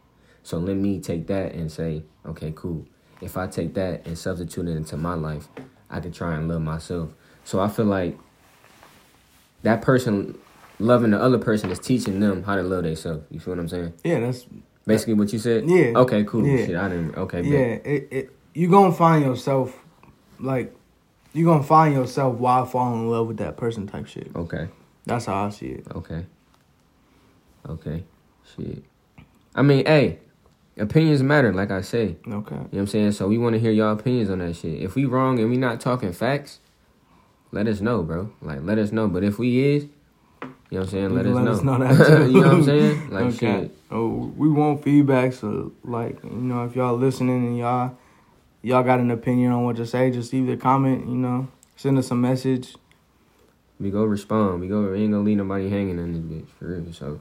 So 0.43 0.57
let 0.57 0.77
me 0.77 1.01
take 1.01 1.27
that 1.27 1.53
and 1.53 1.71
say, 1.71 2.05
okay, 2.25 2.51
cool. 2.57 2.87
If 3.21 3.37
I 3.37 3.47
take 3.47 3.75
that 3.75 4.07
and 4.07 4.17
substitute 4.17 4.67
it 4.69 4.75
into 4.75 4.97
my 4.97 5.13
life, 5.13 5.49
I 5.91 6.01
can 6.01 6.13
try 6.13 6.35
and 6.35 6.49
love 6.49 6.63
myself. 6.63 7.11
So 7.45 7.61
I 7.61 7.69
feel 7.69 7.85
like 7.85 8.19
that 9.65 9.83
person 9.83 10.39
loving 10.79 11.11
the 11.11 11.21
other 11.21 11.39
person 11.39 11.71
is 11.71 11.79
teaching 11.79 12.21
them 12.21 12.45
how 12.45 12.57
to 12.57 12.63
love 12.63 12.85
themselves. 12.85 13.27
You 13.31 13.39
feel 13.39 13.53
what 13.53 13.61
I'm 13.61 13.69
saying? 13.69 13.93
Yeah, 14.05 14.21
that's 14.21 14.47
Basically 14.87 15.13
what 15.13 15.31
you 15.35 15.39
said? 15.39 15.69
Yeah. 15.69 15.93
Okay, 15.95 16.25
cool. 16.25 16.47
Yeah. 16.47 16.65
Shit, 16.65 16.77
I 16.77 16.89
didn't 16.89 17.15
okay, 17.17 17.43
yeah. 17.43 17.77
bet. 17.77 17.87
It, 17.87 18.09
it 18.11 18.31
you 18.55 18.71
gonna 18.71 18.95
find 18.95 19.23
yourself 19.23 19.79
like 20.41 20.75
you 21.35 21.45
gonna 21.45 21.63
find 21.63 21.93
yourself 21.93 22.39
while 22.39 22.65
falling 22.65 23.01
in 23.01 23.11
love 23.11 23.27
with 23.27 23.37
that 23.37 23.59
person 23.59 23.87
type 23.87 24.07
shit. 24.07 24.31
Okay. 24.35 24.69
That's 25.09 25.25
how 25.25 25.47
I 25.47 25.51
see 25.51 25.69
it. 25.69 25.87
Okay. 25.95 26.27
Okay. 27.69 28.05
Shit. 28.55 28.85
I 29.55 29.63
mean, 29.63 29.87
hey, 29.87 30.19
opinions 30.77 31.23
matter, 31.23 31.53
like 31.53 31.71
I 31.71 31.81
say. 31.81 32.17
Okay. 32.27 32.27
You 32.27 32.35
know 32.35 32.69
what 32.71 32.79
I'm 32.79 32.87
saying? 32.87 33.13
So 33.13 33.27
we 33.27 33.39
want 33.39 33.55
to 33.55 33.59
hear 33.59 33.73
y'all 33.73 33.93
opinions 33.93 34.31
on 34.31 34.39
that 34.39 34.55
shit. 34.55 34.83
If 34.83 34.95
we 34.95 35.07
wrong 35.07 35.39
and 35.39 35.51
we 35.51 35.57
not 35.57 35.81
talking 35.81 36.13
facts, 36.13 36.61
let 37.51 37.67
us 37.67 37.81
know, 37.81 38.03
bro. 38.03 38.31
Like, 38.43 38.61
let 38.63 38.79
us 38.79 38.93
know. 38.93 39.09
But 39.09 39.25
if 39.25 39.39
we 39.39 39.59
is, 39.59 39.85
you 39.85 39.89
know 40.43 40.81
what 40.81 40.81
I'm 40.81 40.89
saying? 40.89 41.15
Let 41.15 41.27
us 41.27 41.35
let 41.35 41.45
know. 41.45 41.53
us 41.53 41.63
know 41.63 41.79
that 41.79 42.31
you 42.31 42.41
know 42.41 42.49
what 42.49 42.57
I'm 42.57 42.65
saying? 42.65 43.11
Like, 43.11 43.25
okay. 43.25 43.61
shit. 43.63 43.77
Oh, 43.91 44.33
we 44.37 44.51
want 44.51 44.85
feedback. 44.85 45.33
So, 45.33 45.73
like, 45.83 46.23
you 46.23 46.31
know, 46.31 46.65
if 46.67 46.77
y'all 46.77 46.97
listening 46.97 47.47
and 47.47 47.59
y'all 47.59 47.97
y'all 48.61 48.83
got 48.83 49.01
an 49.01 49.11
opinion 49.11 49.53
on 49.53 49.65
what 49.65 49.77
to 49.77 49.87
say, 49.87 50.11
just 50.11 50.35
leave 50.35 50.47
the 50.47 50.59
comment. 50.59 51.09
You 51.09 51.15
know, 51.15 51.49
send 51.77 51.97
us 51.97 52.11
a 52.11 52.15
message. 52.15 52.75
We 53.81 53.91
go 53.91 54.05
respond. 54.05 54.61
We 54.61 54.69
go. 54.69 54.91
We 54.93 55.03
ain't 55.03 55.13
gonna 55.13 55.25
leave 55.25 55.37
nobody 55.37 55.69
hanging 55.69 55.99
in 55.99 56.13
this 56.13 56.23
bitch 56.23 56.49
for 56.59 56.67
real. 56.67 56.93
So, 56.93 57.21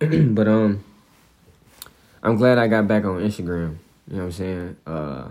but 0.34 0.46
um, 0.48 0.84
I'm 2.22 2.36
glad 2.36 2.58
I 2.58 2.68
got 2.68 2.86
back 2.86 3.04
on 3.04 3.20
Instagram. 3.20 3.76
You 4.08 4.16
know 4.16 4.18
what 4.18 4.24
I'm 4.24 4.32
saying? 4.32 4.76
Uh, 4.86 5.28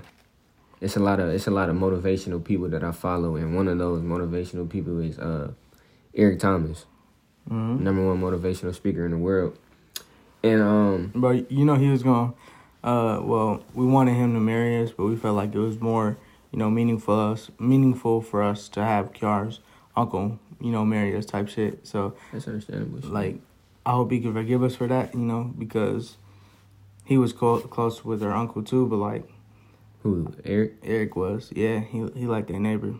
it's 0.82 0.98
a 0.98 1.00
lot 1.00 1.20
of 1.20 1.30
it's 1.30 1.48
a 1.48 1.52
lot 1.52 1.70
of 1.70 1.76
motivational 1.76 2.44
people 2.44 2.68
that 2.70 2.84
I 2.84 2.92
follow, 2.92 3.36
and 3.38 3.56
one 3.56 3.68
of 3.68 3.78
those 3.78 4.02
motivational 4.02 4.70
people 4.70 5.00
is 5.00 5.18
uh, 5.18 5.52
Eric 6.14 6.40
Thomas, 6.40 6.86
hmm 7.48 7.82
number 7.84 8.06
one 8.06 8.22
motivational 8.22 8.76
speaker 8.76 9.06
in 9.06 9.12
the 9.12 9.18
world. 9.18 9.58
And 10.44 10.62
um, 10.62 11.12
But 11.16 11.50
you 11.52 11.64
know, 11.64 11.76
he 11.76 11.90
was 11.90 12.04
going. 12.04 12.34
Uh, 12.84 13.22
well, 13.24 13.64
we 13.74 13.86
wanted 13.86 14.16
him 14.16 14.34
to 14.34 14.42
marry 14.42 14.84
us, 14.84 14.92
but 14.92 15.06
we 15.06 15.16
felt 15.16 15.38
like 15.38 15.56
it 15.56 15.60
was 15.60 15.80
more, 15.80 16.18
you 16.52 16.60
know, 16.60 16.70
meaningful 16.70 17.18
us, 17.18 17.50
meaningful 17.58 18.20
for 18.22 18.44
us 18.44 18.68
to 18.68 18.84
have 18.84 19.14
Kiara's 19.14 19.62
uncle, 19.96 20.40
you 20.60 20.72
know, 20.72 20.86
marry 20.86 21.16
us 21.16 21.26
type 21.26 21.50
shit. 21.50 21.86
So, 21.86 22.16
that's 22.32 22.48
understandable. 22.48 23.02
shit. 23.02 23.12
like, 23.12 23.40
I 23.86 23.92
hope 23.92 24.12
he 24.12 24.20
can 24.20 24.34
forgive 24.34 24.64
us 24.64 24.76
for 24.76 24.88
that, 24.88 25.14
you 25.14 25.20
know, 25.22 25.54
because 25.58 26.18
he 27.06 27.18
was 27.18 27.34
co- 27.34 27.60
close 27.60 28.06
with 28.06 28.22
her 28.22 28.34
uncle 28.34 28.64
too. 28.64 28.88
But 28.88 28.98
like 28.98 29.28
who 30.04 30.34
Eric? 30.46 30.76
Eric 30.84 31.16
was, 31.16 31.52
yeah, 31.56 31.80
he 31.80 32.08
he 32.16 32.26
liked 32.26 32.48
their 32.50 32.60
neighbor. 32.60 32.94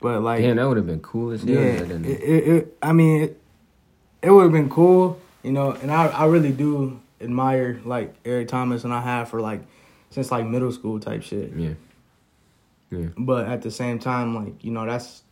But 0.00 0.22
like, 0.22 0.42
Damn, 0.42 0.56
that 0.56 0.68
would 0.68 0.76
have 0.76 0.86
been 0.86 1.00
cool 1.00 1.30
as 1.32 1.42
hell. 1.42 1.54
yeah, 1.54 1.60
it, 1.60 1.90
it, 2.06 2.48
it, 2.48 2.78
I 2.80 2.92
mean, 2.92 3.22
it, 3.22 3.40
it 4.22 4.30
would 4.30 4.44
have 4.44 4.52
been 4.52 4.70
cool, 4.70 5.20
you 5.42 5.50
know, 5.50 5.72
and 5.72 5.90
I, 5.90 6.06
I 6.06 6.26
really 6.26 6.52
do 6.52 7.00
admire 7.20 7.80
like 7.84 8.14
Eric 8.24 8.48
Thomas, 8.48 8.84
and 8.84 8.92
I 8.92 9.00
have 9.00 9.28
for 9.28 9.40
like 9.40 9.60
since 10.10 10.30
like 10.30 10.46
middle 10.46 10.72
school 10.72 11.00
type 11.00 11.22
shit. 11.22 11.52
yeah. 11.56 11.74
Yeah. 12.90 13.08
But 13.18 13.46
at 13.48 13.60
the 13.62 13.70
same 13.70 13.98
time, 13.98 14.34
like 14.34 14.64
you 14.64 14.70
know, 14.70 14.86
that's 14.86 15.22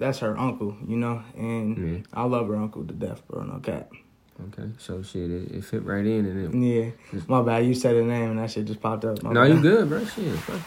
that's 0.00 0.18
her 0.18 0.36
uncle, 0.36 0.76
you 0.88 0.96
know, 0.96 1.22
and 1.36 1.76
Yeah. 1.96 1.98
I 2.12 2.24
love 2.24 2.48
her 2.48 2.56
uncle 2.56 2.84
to 2.84 2.92
death, 2.92 3.22
bro. 3.28 3.44
No 3.44 3.58
cap. 3.60 3.90
Okay. 4.48 4.70
So 4.78 5.02
shit, 5.02 5.30
it, 5.30 5.52
it 5.52 5.64
fit 5.64 5.84
right 5.84 6.04
in, 6.04 6.24
and 6.26 6.54
it 6.54 6.58
Yeah, 7.14 7.20
my 7.28 7.42
bad. 7.42 7.66
You 7.66 7.74
said 7.74 7.94
the 7.94 8.02
name, 8.02 8.30
and 8.30 8.38
that 8.40 8.50
shit 8.50 8.64
just 8.64 8.80
popped 8.80 9.04
up. 9.04 9.22
My 9.22 9.32
No, 9.32 9.42
bad. 9.46 9.54
you 9.54 9.60
good, 9.62 9.88
bro. 9.88 10.04
Shit, 10.04 10.34
fuck. 10.38 10.60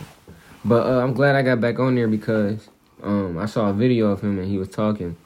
But 0.63 0.86
uh, 0.88 1.00
I'm 1.04 1.13
glad 1.13 1.36
I 1.36 1.42
got 1.42 1.60
back 1.60 1.80
on 1.80 1.96
there 1.96 2.08
because 2.08 2.70
um, 3.02 3.38
I 3.38 3.48
saw 3.48 3.70
a 3.70 3.74
video 3.74 4.08
of 4.12 4.22
him 4.22 4.38
and 4.40 4.48
he 4.48 4.58
was 4.58 4.70
talking. 4.70 5.18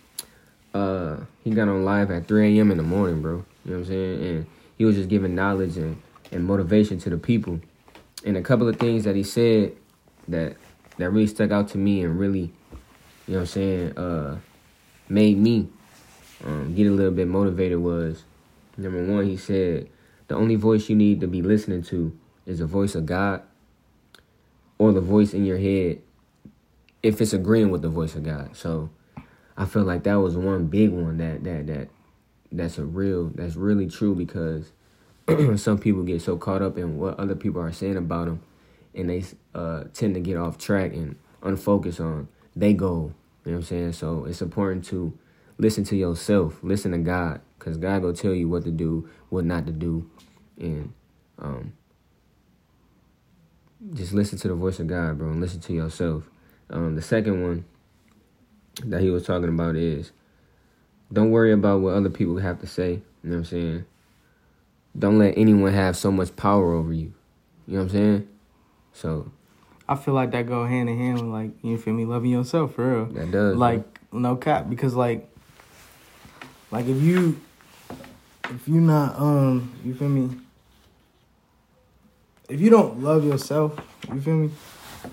Uh, 0.73 1.17
he 1.43 1.51
got 1.51 1.67
on 1.67 1.83
live 1.85 2.09
at 2.11 2.27
3 2.27 2.57
a.m. 2.57 2.71
in 2.71 2.77
the 2.77 2.83
morning, 2.83 3.21
bro. 3.21 3.45
You 3.65 3.71
know 3.71 3.77
what 3.79 3.79
I'm 3.79 3.85
saying? 3.85 4.23
And 4.23 4.45
he 4.77 4.85
was 4.85 4.95
just 4.95 5.09
giving 5.09 5.35
knowledge 5.35 5.77
and, 5.77 6.01
and 6.31 6.45
motivation 6.45 6.97
to 6.99 7.09
the 7.09 7.17
people. 7.17 7.59
And 8.25 8.37
a 8.37 8.41
couple 8.41 8.67
of 8.67 8.77
things 8.77 9.03
that 9.03 9.15
he 9.15 9.23
said 9.23 9.73
that 10.27 10.55
that 10.97 11.09
really 11.11 11.27
stuck 11.27 11.51
out 11.51 11.67
to 11.69 11.77
me 11.77 12.03
and 12.03 12.17
really, 12.19 12.51
you 13.27 13.33
know 13.33 13.39
what 13.39 13.41
I'm 13.41 13.45
saying, 13.47 13.97
uh, 13.97 14.39
made 15.09 15.37
me 15.37 15.67
um, 16.45 16.73
get 16.73 16.87
a 16.87 16.91
little 16.91 17.11
bit 17.11 17.27
motivated 17.27 17.79
was 17.79 18.23
number 18.77 19.03
one, 19.05 19.25
he 19.25 19.37
said, 19.37 19.89
the 20.27 20.35
only 20.35 20.55
voice 20.55 20.89
you 20.89 20.95
need 20.95 21.19
to 21.21 21.27
be 21.27 21.41
listening 21.41 21.83
to 21.83 22.17
is 22.45 22.59
the 22.59 22.65
voice 22.65 22.95
of 22.95 23.05
God 23.05 23.41
or 24.77 24.91
the 24.91 25.01
voice 25.01 25.33
in 25.33 25.45
your 25.45 25.57
head 25.57 26.01
if 27.03 27.21
it's 27.21 27.33
agreeing 27.33 27.69
with 27.69 27.81
the 27.81 27.89
voice 27.89 28.15
of 28.15 28.23
God. 28.23 28.55
So 28.55 28.89
I 29.57 29.65
feel 29.65 29.83
like 29.83 30.03
that 30.03 30.15
was 30.15 30.37
one 30.37 30.67
big 30.67 30.91
one 30.91 31.17
that 31.17 31.43
that 31.43 31.67
that 31.67 31.89
that's 32.51 32.77
a 32.77 32.85
real 32.85 33.31
that's 33.35 33.55
really 33.55 33.87
true 33.87 34.15
because 34.15 34.71
some 35.61 35.77
people 35.77 36.03
get 36.03 36.21
so 36.21 36.37
caught 36.37 36.61
up 36.61 36.77
in 36.77 36.97
what 36.97 37.19
other 37.19 37.35
people 37.35 37.61
are 37.61 37.71
saying 37.71 37.97
about 37.97 38.25
them 38.25 38.41
and 38.95 39.09
they 39.09 39.23
uh, 39.53 39.83
tend 39.93 40.13
to 40.15 40.19
get 40.19 40.37
off 40.37 40.57
track 40.57 40.93
and 40.93 41.15
unfocus 41.41 41.99
on 41.99 42.27
they 42.59 42.73
goal. 42.73 43.13
You 43.45 43.51
know 43.51 43.57
what 43.57 43.63
I'm 43.63 43.63
saying? 43.63 43.93
So 43.93 44.25
it's 44.25 44.41
important 44.41 44.85
to 44.85 45.17
listen 45.57 45.83
to 45.85 45.95
yourself, 45.95 46.59
listen 46.61 46.91
to 46.91 46.97
God, 46.97 47.41
because 47.57 47.77
God 47.77 48.01
will 48.01 48.13
tell 48.13 48.33
you 48.33 48.49
what 48.49 48.63
to 48.65 48.71
do, 48.71 49.09
what 49.29 49.45
not 49.45 49.65
to 49.67 49.71
do, 49.71 50.09
and 50.59 50.93
um, 51.39 51.73
just 53.93 54.13
listen 54.13 54.37
to 54.39 54.47
the 54.47 54.55
voice 54.55 54.79
of 54.79 54.87
God, 54.87 55.17
bro, 55.17 55.29
and 55.29 55.41
listen 55.41 55.59
to 55.61 55.73
yourself. 55.73 56.29
Um, 56.69 56.95
the 56.95 57.01
second 57.01 57.43
one 57.43 57.65
that 58.85 59.01
he 59.01 59.09
was 59.09 59.25
talking 59.25 59.49
about 59.49 59.75
is 59.75 60.11
don't 61.11 61.31
worry 61.31 61.53
about 61.53 61.81
what 61.81 61.93
other 61.93 62.09
people 62.09 62.37
have 62.37 62.59
to 62.59 62.67
say. 62.67 62.91
You 63.23 63.29
know 63.29 63.31
what 63.31 63.37
I'm 63.37 63.45
saying? 63.45 63.85
Don't 64.97 65.19
let 65.19 65.37
anyone 65.37 65.73
have 65.73 65.95
so 65.95 66.11
much 66.11 66.35
power 66.35 66.73
over 66.73 66.91
you. 66.91 67.13
You 67.67 67.77
know 67.77 67.83
what 67.83 67.83
I'm 67.83 67.89
saying? 67.89 68.27
So 68.93 69.31
I 69.89 69.95
feel 69.95 70.13
like 70.13 70.31
that 70.31 70.47
go 70.47 70.65
hand 70.65 70.89
in 70.89 70.97
hand 70.97 71.21
with 71.21 71.29
like 71.31 71.51
you 71.63 71.77
feel 71.77 71.93
me, 71.93 72.05
loving 72.05 72.31
yourself 72.31 72.75
for 72.75 72.93
real. 72.93 73.05
that 73.05 73.31
does 73.31 73.55
like 73.55 73.83
no 74.11 74.35
cap 74.35 74.69
because 74.69 74.93
like 74.95 75.29
like 76.71 76.85
if 76.87 77.01
you 77.01 77.39
if 78.49 78.67
you 78.67 78.81
not 78.81 79.17
um 79.19 79.73
you 79.83 79.93
feel 79.93 80.09
me 80.09 80.35
if 82.49 82.59
you 82.61 82.69
don't 82.69 83.01
love 83.01 83.25
yourself 83.25 83.77
you 84.13 84.21
feel 84.21 84.35
me 84.35 84.49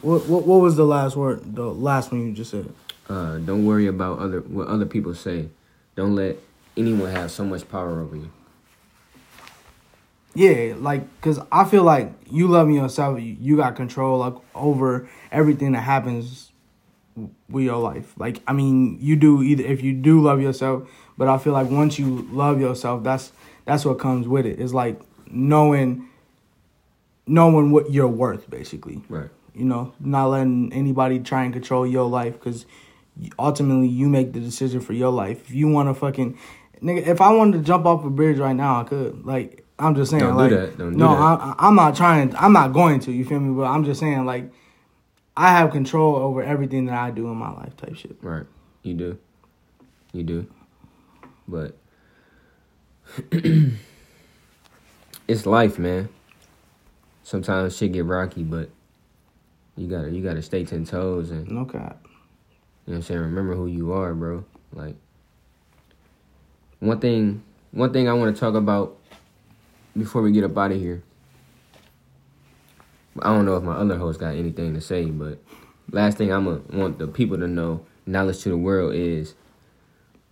what 0.01 0.27
what, 0.27 0.45
what 0.47 0.61
was 0.61 0.77
the 0.77 0.85
last 0.85 1.17
word 1.17 1.55
the 1.55 1.63
last 1.63 2.13
one 2.13 2.27
you 2.27 2.33
just 2.33 2.51
said 2.51 2.73
uh, 3.09 3.39
don't 3.39 3.65
worry 3.67 3.87
about 3.87 4.19
other 4.19 4.41
what 4.41 4.67
other 4.69 4.87
people 4.87 5.15
say. 5.15 5.49
Don't 5.95 6.15
let 6.15 6.37
anyone 6.77 7.11
have 7.11 7.31
so 7.31 7.45
much 7.45 7.69
power 7.69 8.01
over 8.01 8.17
you. 8.17 8.31
Yeah 10.35 10.75
like 10.79 11.03
because 11.17 11.39
i 11.53 11.65
feel 11.65 11.83
like 11.85 12.13
you 12.31 12.49
loving 12.49 12.75
yourself 12.75 13.21
you, 13.21 13.37
you 13.41 13.57
got 13.57 13.77
control 13.77 14.19
like 14.19 14.35
over 14.55 15.09
everything 15.31 15.73
that 15.73 15.81
happens 15.81 16.51
with 17.49 17.65
your 17.65 17.79
life. 17.79 18.13
Like 18.19 18.43
i 18.47 18.53
mean 18.53 18.99
you 19.01 19.17
do 19.17 19.43
either 19.43 19.65
if 19.65 19.83
you 19.83 19.93
do 19.93 20.21
love 20.21 20.41
yourself 20.41 20.89
but 21.17 21.29
i 21.29 21.39
feel 21.39 21.53
like 21.53 21.71
once 21.71 21.99
you 21.99 22.29
love 22.33 22.61
yourself 22.61 23.05
that's 23.05 23.33
that's 23.65 23.85
what 23.85 23.99
comes 23.99 24.29
with 24.29 24.45
it. 24.47 24.61
It's 24.61 24.75
like 24.75 25.01
knowing 25.31 26.09
knowing 27.27 27.71
what 27.71 27.91
you're 27.91 28.09
worth 28.09 28.51
basically. 28.51 29.03
Right. 29.09 29.31
you 29.55 29.65
know 29.65 29.95
not 30.01 30.27
letting 30.27 30.73
anybody 30.73 31.21
try 31.21 31.45
and 31.45 31.53
control 31.53 31.87
your 31.87 32.09
life 32.09 32.35
because 32.35 32.67
ultimately 33.39 33.87
you 33.87 34.09
make 34.09 34.33
the 34.33 34.41
decision 34.41 34.81
for 34.81 34.93
your 34.93 35.11
life. 35.11 35.49
If 35.49 35.55
you 35.55 35.69
want 35.69 35.89
to 35.89 35.95
fucking 35.95 36.37
nigga 36.83 37.07
if 37.07 37.21
i 37.21 37.33
wanted 37.33 37.59
to 37.59 37.65
jump 37.65 37.87
off 37.87 38.05
a 38.05 38.11
bridge 38.11 38.39
right 38.39 38.57
now 38.57 38.81
i 38.81 38.85
could 38.85 39.25
like 39.25 39.64
i'm 39.79 39.95
just 39.95 40.11
saying 40.11 40.23
Don't 40.23 40.33
do 40.33 40.39
like 40.39 40.51
that. 40.51 40.79
Don't 40.79 40.93
do 40.93 40.99
no 40.99 41.09
that. 41.09 41.21
I, 41.21 41.55
i'm 41.59 41.75
not 41.75 41.97
trying 41.97 42.35
i'm 42.37 42.53
not 42.53 42.73
going 42.73 43.01
to 43.01 43.13
you 43.13 43.25
feel 43.25 43.41
me 43.41 43.55
but 43.55 43.65
i'm 43.65 43.85
just 43.85 44.01
saying 44.01 44.25
like 44.25 44.51
i 45.37 45.51
have 45.51 45.71
control 45.73 46.17
over 46.17 46.43
everything 46.43 46.87
that 46.87 46.97
i 46.97 47.11
do 47.11 47.29
in 47.29 47.37
my 47.37 47.51
life 47.53 47.77
type 47.77 47.97
shit 47.97 48.17
Right. 48.23 48.47
You 48.85 48.95
do. 48.95 49.19
You 50.13 50.23
do. 50.23 50.47
But 51.49 51.75
it's 55.27 55.47
life, 55.47 55.79
man. 55.79 56.09
Sometimes 57.23 57.77
shit 57.77 57.93
get 57.93 58.05
rocky, 58.05 58.43
but 58.43 58.69
you 59.77 59.89
gotta 59.89 60.11
you 60.11 60.23
gotta 60.23 60.43
stay 60.43 60.65
ten 60.65 60.85
toes 60.85 61.31
and 61.31 61.51
no 61.51 61.65
cap 61.65 62.07
you 62.87 62.93
know 62.93 62.97
what 62.97 62.97
I'm 62.97 63.03
saying, 63.03 63.21
remember 63.21 63.55
who 63.55 63.67
you 63.67 63.93
are, 63.95 64.13
bro. 64.13 64.45
Like 64.75 64.97
one 66.81 67.01
thing 67.01 67.43
one 67.71 67.93
thing 67.93 68.09
I 68.09 68.13
wanna 68.13 68.35
talk 68.35 68.55
about 68.55 68.99
before 69.97 70.23
we 70.23 70.33
get 70.33 70.45
up 70.45 70.57
out 70.57 70.73
of 70.73 70.79
here. 70.79 71.03
I 73.21 73.33
don't 73.33 73.45
know 73.45 73.57
if 73.57 73.63
my 73.63 73.75
other 73.75 73.97
host 73.97 74.19
got 74.19 74.35
anything 74.35 74.75
to 74.75 74.81
say, 74.81 75.05
but 75.05 75.39
last 75.91 76.19
thing 76.19 76.33
I'm 76.33 76.45
gonna 76.45 76.63
want 76.73 76.99
the 76.99 77.07
people 77.07 77.39
to 77.39 77.47
know, 77.47 77.87
knowledge 78.07 78.41
to 78.43 78.49
the 78.49 78.57
world 78.57 78.95
is 78.95 79.35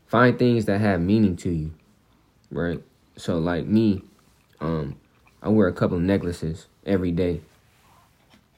find 0.06 0.38
things 0.38 0.64
that 0.64 0.80
have 0.80 1.00
meaning 1.00 1.36
to 1.36 1.50
you. 1.50 1.72
Right? 2.50 2.82
So 3.16 3.38
like 3.38 3.66
me, 3.66 4.02
um, 4.60 4.96
I 5.42 5.48
wear 5.48 5.68
a 5.68 5.72
couple 5.72 5.98
necklaces 5.98 6.66
every 6.84 7.12
day. 7.12 7.40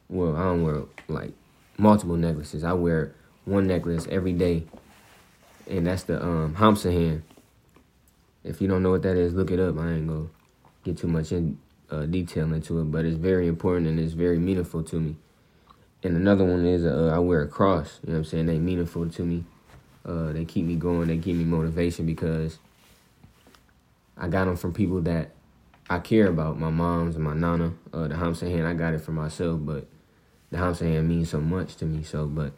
Well, 0.09 0.37
I 0.37 0.45
don't 0.45 0.63
wear 0.63 0.83
like 1.09 1.33
multiple 1.77 2.17
necklaces. 2.17 2.65
I 2.65 2.73
wear 2.73 3.15
one 3.45 3.67
necklace 3.67 4.07
every 4.11 4.33
day. 4.33 4.65
And 5.69 5.87
that's 5.87 6.05
the 6.05 6.23
um 6.23 6.55
Hamsa 6.57 6.93
hand. 6.93 7.23
If 8.43 8.61
you 8.61 8.69
don't 8.69 8.83
know 8.83 8.91
what 8.91 9.03
that 9.03 9.17
is, 9.17 9.35
look 9.35 9.51
it 9.51 9.59
up. 9.59 9.79
I 9.79 9.93
ain't 9.93 10.09
gonna 10.09 10.29
get 10.85 10.99
too 10.99 11.09
much 11.09 11.33
in 11.33 11.59
uh, 11.91 12.07
detail 12.07 12.53
into 12.53 12.81
it, 12.81 12.85
but 12.85 13.05
it's 13.05 13.17
very 13.17 13.49
important 13.49 13.87
and 13.89 13.99
it's 13.99 14.13
very 14.13 14.39
meaningful 14.39 14.83
to 14.85 15.01
me. 15.01 15.17
and 16.03 16.17
another 16.17 16.45
one 16.45 16.67
is 16.67 16.85
uh, 16.85 17.11
I 17.15 17.19
wear 17.19 17.43
a 17.43 17.49
cross. 17.49 17.99
You 18.03 18.13
know 18.13 18.19
what 18.19 18.19
I'm 18.19 18.25
saying? 18.25 18.47
They 18.47 18.59
meaningful 18.59 19.09
to 19.09 19.23
me. 19.23 19.45
Uh, 20.05 20.33
they 20.33 20.45
keep 20.45 20.67
me 20.67 20.77
going. 20.77 21.09
They 21.09 21.17
give 21.17 21.37
me 21.37 21.45
motivation 21.45 22.05
because 22.05 22.59
I 24.17 24.29
got 24.29 24.45
them 24.45 24.57
from 24.57 24.75
people 24.75 25.01
that 25.03 25.31
I 25.89 25.99
care 25.99 26.29
about. 26.29 26.59
My 26.59 26.71
mom's 26.71 27.15
and 27.17 27.25
my 27.25 27.35
nana. 27.35 27.73
Uh, 27.93 28.09
the 28.09 28.15
Hamsa 28.15 28.51
hand, 28.51 28.67
I 28.67 28.75
got 28.75 28.95
it 28.95 29.01
for 29.01 29.13
myself, 29.13 29.61
but 29.63 29.87
the 30.51 30.59
Hamsa 30.59 30.83
hand 30.83 31.09
means 31.09 31.31
so 31.31 31.41
much 31.41 31.77
to 31.77 31.87
me. 31.87 32.03
So, 32.03 32.27
but 32.27 32.53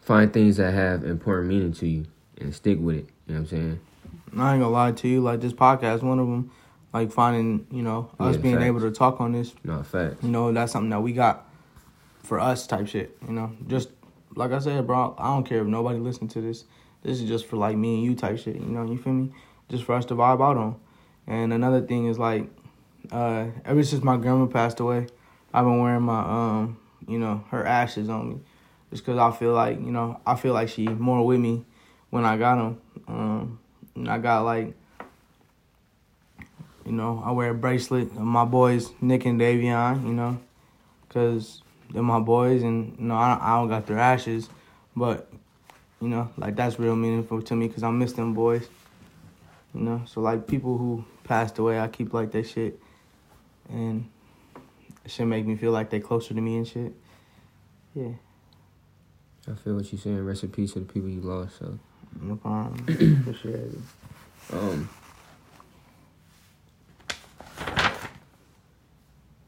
find 0.00 0.32
things 0.32 0.56
that 0.56 0.72
have 0.72 1.04
important 1.04 1.48
meaning 1.48 1.72
to 1.74 1.86
you 1.86 2.06
and 2.38 2.54
stick 2.54 2.78
with 2.80 2.96
it. 2.96 3.08
You 3.26 3.34
know 3.34 3.40
what 3.40 3.40
I'm 3.40 3.46
saying? 3.46 3.80
I 4.36 4.52
ain't 4.54 4.62
gonna 4.62 4.68
lie 4.70 4.92
to 4.92 5.08
you. 5.08 5.20
Like 5.20 5.40
this 5.40 5.52
podcast, 5.52 6.02
one 6.02 6.18
of 6.18 6.26
them, 6.26 6.50
like 6.92 7.10
finding, 7.12 7.66
you 7.70 7.82
know, 7.82 8.10
us 8.18 8.36
Yeah, 8.36 8.42
being 8.42 8.54
facts. 8.56 8.66
able 8.66 8.80
to 8.80 8.90
talk 8.90 9.20
on 9.20 9.32
this. 9.32 9.54
No 9.64 9.82
facts. 9.82 10.22
You 10.22 10.28
know, 10.30 10.52
that's 10.52 10.72
something 10.72 10.90
that 10.90 11.00
we 11.00 11.12
got 11.12 11.48
for 12.22 12.38
us 12.38 12.66
type 12.66 12.86
shit. 12.88 13.16
You 13.26 13.32
know, 13.34 13.52
just 13.66 13.88
like 14.36 14.52
I 14.52 14.58
said, 14.60 14.86
bro. 14.86 15.14
I 15.18 15.28
don't 15.34 15.44
care 15.44 15.60
if 15.60 15.66
nobody 15.66 15.98
listen 15.98 16.28
to 16.28 16.40
this. 16.40 16.64
This 17.02 17.20
is 17.20 17.28
just 17.28 17.46
for 17.46 17.56
like 17.56 17.76
me 17.76 17.94
and 17.96 18.04
you 18.04 18.14
type 18.14 18.38
shit. 18.38 18.56
You 18.56 18.62
know, 18.66 18.84
you 18.84 18.98
feel 18.98 19.12
me? 19.12 19.32
Just 19.68 19.84
for 19.84 19.94
us 19.94 20.04
to 20.06 20.14
vibe 20.14 20.42
out 20.44 20.56
on. 20.56 20.76
And 21.26 21.52
another 21.52 21.80
thing 21.80 22.06
is 22.06 22.18
like, 22.18 22.48
uh, 23.10 23.46
ever 23.64 23.82
since 23.82 24.02
my 24.02 24.16
grandma 24.16 24.46
passed 24.46 24.80
away, 24.80 25.06
I've 25.54 25.64
been 25.64 25.80
wearing 25.80 26.02
my 26.02 26.20
um, 26.20 26.78
you 27.08 27.18
know, 27.18 27.44
her 27.50 27.64
ashes 27.66 28.08
on 28.08 28.28
me, 28.28 28.40
just 28.90 29.04
cause 29.04 29.16
I 29.18 29.30
feel 29.32 29.52
like 29.52 29.78
you 29.80 29.90
know, 29.90 30.20
I 30.26 30.34
feel 30.36 30.52
like 30.52 30.68
she 30.68 30.86
more 30.86 31.24
with 31.26 31.40
me 31.40 31.64
when 32.10 32.24
I 32.24 32.36
got 32.36 32.56
them. 32.56 32.80
Um, 33.08 33.58
and 34.00 34.08
I 34.10 34.18
got 34.18 34.44
like, 34.44 34.74
you 36.86 36.92
know, 36.92 37.22
I 37.24 37.30
wear 37.32 37.50
a 37.50 37.54
bracelet 37.54 38.10
of 38.12 38.22
my 38.22 38.44
boys 38.44 38.90
Nick 39.00 39.26
and 39.26 39.40
Davion, 39.40 40.04
you 40.04 40.14
know, 40.14 40.40
cause 41.10 41.62
they're 41.92 42.02
my 42.02 42.20
boys, 42.20 42.62
and 42.62 42.96
you 42.98 43.04
know, 43.04 43.16
I 43.16 43.34
don't, 43.34 43.42
I 43.42 43.56
don't 43.56 43.68
got 43.68 43.86
their 43.86 43.98
ashes, 43.98 44.48
but 44.96 45.30
you 46.00 46.08
know, 46.08 46.30
like 46.36 46.56
that's 46.56 46.78
real 46.78 46.96
meaningful 46.96 47.42
to 47.42 47.54
me, 47.54 47.68
cause 47.68 47.82
I 47.82 47.90
miss 47.90 48.14
them 48.14 48.32
boys. 48.32 48.66
You 49.74 49.82
know, 49.82 50.02
so 50.06 50.20
like 50.20 50.46
people 50.46 50.78
who 50.78 51.04
passed 51.24 51.58
away, 51.58 51.78
I 51.78 51.86
keep 51.88 52.12
like 52.12 52.32
that 52.32 52.48
shit, 52.48 52.80
and 53.68 54.08
it 55.04 55.10
should 55.10 55.26
make 55.26 55.46
me 55.46 55.56
feel 55.56 55.72
like 55.72 55.90
they 55.90 56.00
closer 56.00 56.34
to 56.34 56.40
me 56.40 56.56
and 56.56 56.66
shit. 56.66 56.92
Yeah, 57.94 58.12
I 59.46 59.54
feel 59.54 59.74
what 59.74 59.92
you're 59.92 60.00
saying. 60.00 60.24
Rest 60.24 60.42
in 60.42 60.50
peace 60.50 60.72
to 60.72 60.80
the 60.80 60.86
people 60.86 61.08
you 61.08 61.20
lost. 61.20 61.58
So, 61.58 61.78
no 62.20 62.36
problem. 62.36 63.22
For 63.24 63.34
sure. 63.34 63.58
um, 64.52 64.88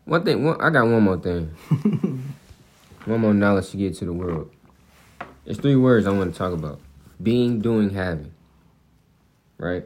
one 0.04 0.24
thing. 0.24 0.44
One, 0.44 0.60
I 0.60 0.70
got 0.70 0.84
one 0.84 1.02
more 1.02 1.18
thing. 1.18 1.54
one 3.04 3.20
more 3.20 3.34
knowledge 3.34 3.70
to 3.70 3.76
get 3.76 3.94
to 3.96 4.04
the 4.04 4.12
world. 4.12 4.50
There's 5.44 5.58
three 5.58 5.76
words 5.76 6.06
I 6.06 6.10
want 6.10 6.32
to 6.32 6.38
talk 6.38 6.52
about: 6.52 6.80
being, 7.22 7.60
doing, 7.60 7.90
having. 7.90 8.32
Right? 9.58 9.84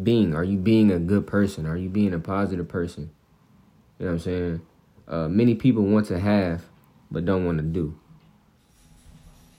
Being. 0.00 0.34
Are 0.34 0.44
you 0.44 0.58
being 0.58 0.90
a 0.90 0.98
good 0.98 1.26
person? 1.26 1.66
Are 1.66 1.76
you 1.76 1.88
being 1.88 2.14
a 2.14 2.18
positive 2.18 2.68
person? 2.68 3.10
You 3.98 4.06
know 4.06 4.12
what 4.12 4.14
I'm 4.14 4.20
saying? 4.20 4.60
Uh, 5.06 5.28
many 5.28 5.54
people 5.54 5.84
want 5.84 6.06
to 6.06 6.18
have, 6.18 6.64
but 7.10 7.24
don't 7.24 7.44
want 7.44 7.58
to 7.58 7.64
do. 7.64 7.98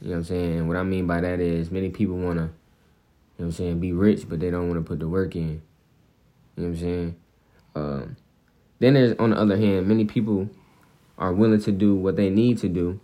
You 0.04 0.10
know 0.10 0.16
what 0.16 0.18
I'm 0.18 0.24
saying? 0.26 0.68
What 0.68 0.76
I 0.76 0.84
mean 0.84 1.08
by 1.08 1.22
that 1.22 1.40
is 1.40 1.72
many 1.72 1.90
people 1.90 2.18
want 2.18 2.38
to, 2.38 2.44
you 2.44 2.50
know 2.50 2.52
what 3.38 3.46
I'm 3.46 3.52
saying, 3.54 3.80
be 3.80 3.94
rich, 3.94 4.28
but 4.28 4.42
they 4.42 4.52
don't 4.52 4.68
want 4.68 4.84
to 4.84 4.86
put 4.86 5.00
the 5.00 5.08
work 5.08 5.34
in. 5.38 5.62
You 6.58 6.64
know 6.64 6.64
what 6.64 6.66
I'm 6.66 6.78
saying? 6.78 7.16
Um, 7.74 8.18
then 8.80 8.96
there's, 8.96 9.16
on 9.18 9.30
the 9.30 9.38
other 9.38 9.56
hand, 9.56 9.88
many 9.88 10.04
people 10.04 10.50
are 11.18 11.32
willing 11.32 11.62
to 11.62 11.72
do 11.72 11.96
what 11.96 12.18
they 12.18 12.30
need 12.30 12.58
to 12.58 12.68
do 12.68 13.00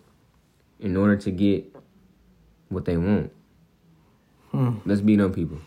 in 0.81 0.97
order 0.97 1.15
to 1.15 1.31
get 1.31 1.73
what 2.67 2.83
they 2.83 2.97
want. 2.97 3.31
Hmm. 4.51 4.79
Let's 4.85 4.99
be 4.99 5.15
them 5.15 5.31
people. 5.31 5.59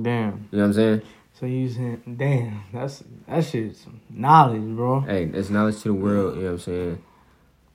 Damn. 0.00 0.48
You 0.52 0.58
know 0.58 0.62
what 0.62 0.64
I'm 0.66 0.72
saying? 0.74 1.02
So 1.40 1.46
you 1.46 1.68
saying, 1.68 2.16
damn, 2.16 2.62
that's 2.72 3.02
that 3.26 3.44
shit's 3.44 3.86
knowledge, 4.08 4.62
bro. 4.62 5.00
Hey, 5.00 5.24
that's 5.24 5.50
knowledge 5.50 5.82
to 5.82 5.88
the 5.88 5.94
world. 5.94 6.36
You 6.36 6.42
know 6.42 6.46
what 6.46 6.52
I'm 6.52 6.58
saying? 6.60 7.02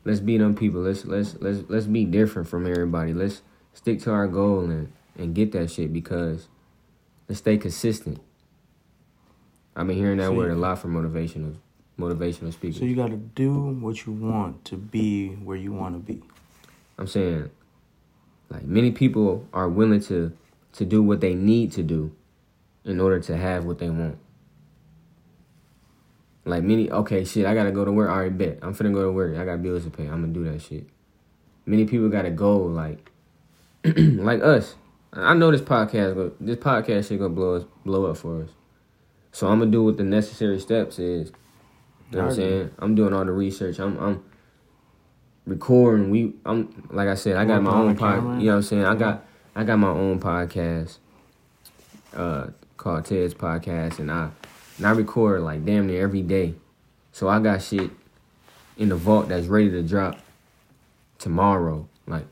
Let's 0.03 0.19
be 0.19 0.37
them 0.37 0.55
people. 0.55 0.81
Let's 0.81 1.05
let's 1.05 1.35
let's 1.39 1.63
let's 1.69 1.85
be 1.85 2.05
different 2.05 2.47
from 2.47 2.65
everybody. 2.65 3.13
Let's 3.13 3.41
stick 3.73 4.01
to 4.01 4.11
our 4.11 4.27
goal 4.27 4.61
and 4.61 4.91
and 5.17 5.35
get 5.35 5.51
that 5.51 5.69
shit 5.69 5.93
because 5.93 6.47
let's 7.27 7.39
stay 7.39 7.57
consistent. 7.57 8.19
I've 9.75 9.87
been 9.87 9.95
hearing 9.95 10.17
that 10.17 10.27
So 10.27 10.33
word 10.33 10.51
a 10.51 10.55
lot 10.55 10.79
from 10.79 10.93
motivational 10.93 11.55
motivational 11.99 12.51
speakers. 12.51 12.79
So 12.79 12.85
you 12.85 12.95
got 12.95 13.09
to 13.09 13.17
do 13.17 13.53
what 13.53 14.05
you 14.05 14.13
want 14.13 14.65
to 14.65 14.77
be 14.77 15.29
where 15.29 15.57
you 15.57 15.71
want 15.71 15.95
to 15.95 15.99
be. 15.99 16.23
I'm 16.97 17.07
saying, 17.07 17.49
like 18.49 18.63
many 18.63 18.91
people 18.91 19.47
are 19.53 19.69
willing 19.69 20.01
to 20.01 20.35
to 20.73 20.85
do 20.85 21.03
what 21.03 21.21
they 21.21 21.33
need 21.33 21.71
to 21.73 21.83
do 21.83 22.15
in 22.85 22.99
order 22.99 23.19
to 23.19 23.37
have 23.37 23.65
what 23.65 23.79
they 23.79 23.89
want. 23.89 24.17
Like 26.43 26.63
many, 26.63 26.89
okay, 26.89 27.23
shit, 27.23 27.45
I 27.45 27.53
gotta 27.53 27.71
go 27.71 27.85
to 27.85 27.91
work. 27.91 28.09
I 28.09 28.29
bet. 28.29 28.59
I'm 28.61 28.73
finna 28.73 28.93
go 28.93 29.03
to 29.03 29.11
work. 29.11 29.37
I 29.37 29.45
got 29.45 29.61
bills 29.61 29.83
to 29.83 29.91
pay. 29.91 30.03
I'm 30.03 30.21
gonna 30.21 30.27
do 30.33 30.43
that 30.45 30.61
shit. 30.61 30.87
Many 31.65 31.85
people 31.85 32.09
got 32.09 32.25
a 32.25 32.31
goal, 32.31 32.67
like, 32.67 33.11
like 33.83 34.41
us. 34.41 34.75
I 35.13 35.33
know 35.33 35.51
this 35.51 35.61
podcast, 35.61 36.15
go, 36.15 36.31
this 36.39 36.57
podcast 36.57 37.09
shit 37.09 37.19
gonna 37.19 37.29
blow 37.29 37.55
us, 37.55 37.65
blow 37.85 38.05
up 38.05 38.17
for 38.17 38.43
us. 38.43 38.49
So 39.31 39.47
I'm 39.47 39.59
gonna 39.59 39.71
do 39.71 39.83
what 39.83 39.97
the 39.97 40.03
necessary 40.03 40.59
steps 40.59 40.97
is. 40.99 41.31
You 42.09 42.17
know 42.17 42.23
what 42.23 42.29
I'm 42.31 42.35
saying? 42.35 42.71
I'm 42.79 42.95
doing 42.95 43.13
all 43.13 43.23
the 43.23 43.31
research. 43.31 43.79
I'm, 43.79 43.97
I'm 43.99 44.23
recording. 45.45 46.09
We, 46.09 46.33
I'm 46.45 46.87
like 46.89 47.07
I 47.07 47.15
said, 47.15 47.37
I 47.37 47.45
got 47.45 47.61
my 47.61 47.71
own 47.71 47.93
the 47.93 47.99
pod. 47.99 48.41
You 48.41 48.47
know 48.47 48.51
what 48.53 48.55
I'm 48.57 48.61
saying? 48.63 48.85
I 48.85 48.95
got, 48.95 49.25
I 49.55 49.63
got 49.63 49.77
my 49.77 49.89
own 49.89 50.19
podcast, 50.19 50.97
uh, 52.15 52.47
called 52.77 53.05
Tez's 53.05 53.33
Podcast, 53.33 53.99
and 53.99 54.11
I, 54.11 54.31
and 54.81 54.87
I 54.87 54.91
record 54.93 55.41
like 55.41 55.63
damn 55.63 55.85
near 55.85 56.01
every 56.01 56.23
day. 56.23 56.55
So 57.11 57.29
I 57.29 57.39
got 57.39 57.61
shit 57.61 57.91
in 58.77 58.89
the 58.89 58.95
vault 58.95 59.29
that's 59.29 59.45
ready 59.45 59.69
to 59.69 59.83
drop 59.83 60.17
tomorrow. 61.19 61.87
Like, 62.07 62.25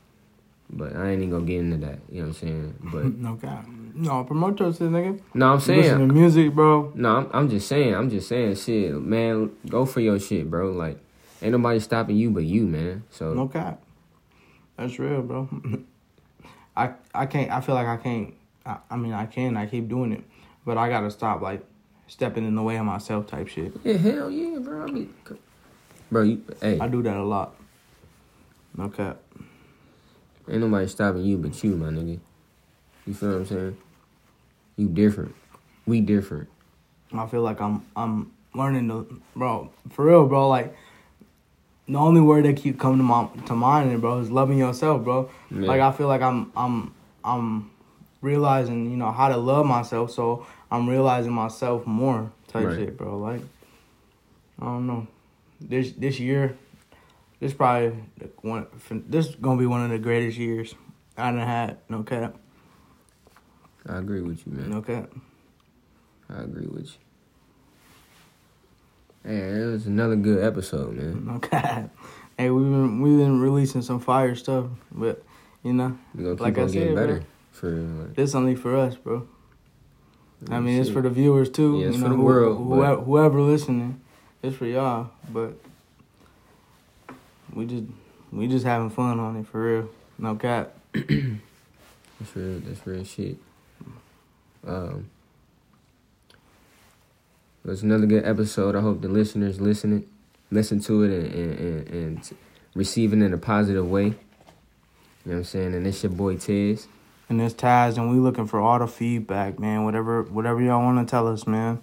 but 0.68 0.96
I 0.96 1.10
ain't 1.10 1.18
even 1.22 1.30
gonna 1.30 1.44
get 1.44 1.60
into 1.60 1.76
that. 1.86 2.00
You 2.10 2.22
know 2.22 2.22
what 2.22 2.26
I'm 2.26 2.32
saying? 2.34 2.74
But 2.92 3.04
No 3.18 3.34
God. 3.34 3.64
No, 3.94 4.24
promote 4.24 4.58
your 4.58 4.72
shit, 4.72 4.90
nigga. 4.90 5.20
no, 5.34 5.46
I'm 5.52 5.58
Listen 5.58 5.76
saying 5.76 6.08
to 6.08 6.12
music, 6.12 6.52
bro. 6.52 6.90
no, 6.96 7.16
I'm, 7.18 7.30
I'm 7.32 7.48
just 7.50 7.68
saying. 7.68 7.94
I'm 7.94 8.10
just 8.10 8.26
saying, 8.28 8.56
shit, 8.56 9.00
man. 9.00 9.50
Go 9.68 9.86
for 9.86 10.00
your 10.00 10.18
shit, 10.18 10.50
bro. 10.50 10.72
Like, 10.72 10.98
ain't 11.42 11.52
nobody 11.52 11.78
stopping 11.78 12.16
you 12.16 12.30
but 12.30 12.42
you, 12.44 12.66
man. 12.66 13.04
So 13.10 13.32
No 13.32 13.46
cap. 13.46 13.80
That's 14.76 14.98
real, 14.98 15.22
bro. 15.22 15.48
I 16.76 16.94
I 17.14 17.26
can't. 17.26 17.52
I 17.52 17.60
feel 17.60 17.76
like 17.76 17.86
I 17.86 17.96
can't. 17.96 18.34
I, 18.66 18.78
I 18.90 18.96
mean, 18.96 19.12
I 19.12 19.26
can. 19.26 19.56
I 19.56 19.66
keep 19.66 19.88
doing 19.88 20.10
it, 20.12 20.24
but 20.64 20.78
I 20.78 20.88
gotta 20.88 21.12
stop 21.12 21.42
like 21.42 21.64
stepping 22.10 22.44
in 22.44 22.56
the 22.56 22.62
way 22.62 22.76
of 22.76 22.84
myself 22.84 23.28
type 23.28 23.46
shit. 23.46 23.72
yeah, 23.84 23.96
hell 23.96 24.30
yeah, 24.30 24.58
bro. 24.58 24.82
I 24.82 24.86
mean, 24.86 25.14
bro, 26.10 26.22
you, 26.22 26.44
hey, 26.60 26.78
I 26.80 26.88
do 26.88 27.02
that 27.02 27.16
a 27.16 27.22
lot. 27.22 27.54
No 28.76 28.88
cap. 28.88 29.18
ain't 30.48 30.60
nobody 30.60 30.88
stopping 30.88 31.22
you 31.22 31.38
but 31.38 31.62
you, 31.62 31.76
my 31.76 31.86
nigga. 31.86 32.18
You 33.06 33.14
feel 33.14 33.30
what 33.30 33.36
I'm 33.36 33.46
saying? 33.46 33.76
You 34.76 34.88
different. 34.88 35.34
We 35.86 36.00
different. 36.00 36.48
I 37.12 37.26
feel 37.26 37.42
like 37.42 37.60
I'm 37.60 37.86
I'm 37.94 38.32
learning 38.54 38.88
to, 38.88 39.20
bro. 39.36 39.70
For 39.90 40.04
real, 40.04 40.26
bro. 40.26 40.48
Like 40.48 40.76
the 41.88 41.98
only 41.98 42.20
word 42.20 42.44
that 42.44 42.56
keep 42.56 42.78
coming 42.78 42.98
to 42.98 43.04
my 43.04 43.28
to 43.46 43.54
mind, 43.54 44.00
bro, 44.00 44.18
is 44.18 44.30
loving 44.30 44.58
yourself, 44.58 45.04
bro. 45.04 45.30
Yeah. 45.50 45.66
Like 45.66 45.80
I 45.80 45.92
feel 45.92 46.08
like 46.08 46.22
I'm 46.22 46.52
I'm 46.56 46.94
I'm 47.24 47.70
realizing, 48.20 48.90
you 48.90 48.96
know, 48.96 49.12
how 49.12 49.28
to 49.28 49.36
love 49.36 49.66
myself. 49.66 50.10
So 50.10 50.46
I'm 50.70 50.88
realizing 50.88 51.32
myself 51.32 51.86
more 51.86 52.30
type 52.48 52.66
Right. 52.66 52.76
shit, 52.78 52.96
bro. 52.96 53.18
Like 53.18 53.42
I 54.60 54.64
don't 54.66 54.86
know. 54.86 55.06
This 55.60 55.92
this 55.92 56.18
year, 56.20 56.56
this 57.40 57.52
probably 57.52 57.92
the 58.18 58.30
one. 58.42 58.66
This 59.08 59.34
gonna 59.34 59.58
be 59.58 59.66
one 59.66 59.82
of 59.84 59.90
the 59.90 59.98
greatest 59.98 60.38
years 60.38 60.74
I 61.16 61.30
done 61.32 61.40
had. 61.46 61.78
No 61.88 62.02
cap. 62.02 62.36
I 63.88 63.98
agree 63.98 64.20
with 64.20 64.46
you, 64.46 64.52
man. 64.52 64.70
No 64.70 64.82
cap. 64.82 65.10
I 66.28 66.42
agree 66.42 66.66
with 66.66 66.84
you. 66.84 66.92
Hey, 69.24 69.62
it 69.62 69.66
was 69.66 69.86
another 69.86 70.16
good 70.16 70.42
episode, 70.42 70.94
man. 70.96 71.26
No 71.26 71.38
cap. 71.38 71.90
Hey, 72.38 72.48
we've 72.50 72.64
been 72.64 73.00
we've 73.00 73.18
been 73.18 73.40
releasing 73.40 73.82
some 73.82 74.00
fire 74.00 74.34
stuff, 74.34 74.66
but 74.92 75.22
you 75.62 75.72
know, 75.74 75.98
We 76.14 76.22
gonna 76.22 76.36
keep 76.36 76.40
Like 76.40 76.52
I 76.58 76.64
getting 76.64 76.68
said, 76.72 76.94
bro. 76.94 77.06
better. 77.06 77.22
For 77.52 77.70
like, 77.70 78.14
this 78.14 78.34
only 78.34 78.54
for 78.54 78.76
us, 78.76 78.96
bro. 78.96 79.26
I 80.48 80.58
mean, 80.60 80.80
it's 80.80 80.88
for 80.90 81.02
the 81.02 81.10
viewers 81.10 81.50
too. 81.50 81.80
Yeah, 81.80 81.88
it's 81.88 81.96
you 81.96 82.02
for 82.02 82.08
know, 82.08 82.14
the 82.14 82.16
who- 82.16 82.24
world, 82.24 82.58
Whoever, 82.66 83.00
whoever 83.02 83.40
listening, 83.42 84.00
it's 84.42 84.56
for 84.56 84.66
y'all. 84.66 85.10
But 85.30 85.52
we 87.52 87.66
just 87.66 87.84
we 88.32 88.46
just 88.48 88.64
having 88.64 88.90
fun 88.90 89.20
on 89.20 89.36
it 89.36 89.46
for 89.46 89.62
real. 89.62 89.90
No 90.18 90.34
cap. 90.36 90.72
That's 90.92 92.34
real. 92.34 92.60
That's 92.60 92.86
real 92.86 93.04
shit. 93.04 93.36
Um, 94.66 95.10
it 97.64 97.68
was 97.68 97.82
another 97.82 98.06
good 98.06 98.24
episode. 98.24 98.74
I 98.76 98.80
hope 98.80 99.02
the 99.02 99.08
listeners 99.08 99.60
listening 99.60 100.06
listen 100.50 100.80
to 100.80 101.02
it 101.04 101.10
and, 101.12 101.34
and, 101.34 101.58
and, 101.58 101.88
and 101.90 102.30
receive 102.74 103.12
it 103.12 103.16
in 103.22 103.32
a 103.32 103.38
positive 103.38 103.88
way. 103.88 104.04
You 104.04 104.10
know 104.10 104.16
what 105.24 105.36
I'm 105.36 105.44
saying? 105.44 105.74
And 105.74 105.86
it's 105.86 106.02
your 106.02 106.12
boy 106.12 106.36
Tez. 106.36 106.88
And 107.30 107.40
it's 107.40 107.54
Taz, 107.54 107.96
and 107.96 108.10
we 108.10 108.16
looking 108.16 108.48
for 108.48 108.58
all 108.58 108.80
the 108.80 108.88
feedback, 108.88 109.60
man. 109.60 109.84
Whatever, 109.84 110.24
whatever 110.24 110.60
y'all 110.60 110.82
want 110.82 111.06
to 111.06 111.08
tell 111.08 111.28
us, 111.28 111.46
man. 111.46 111.80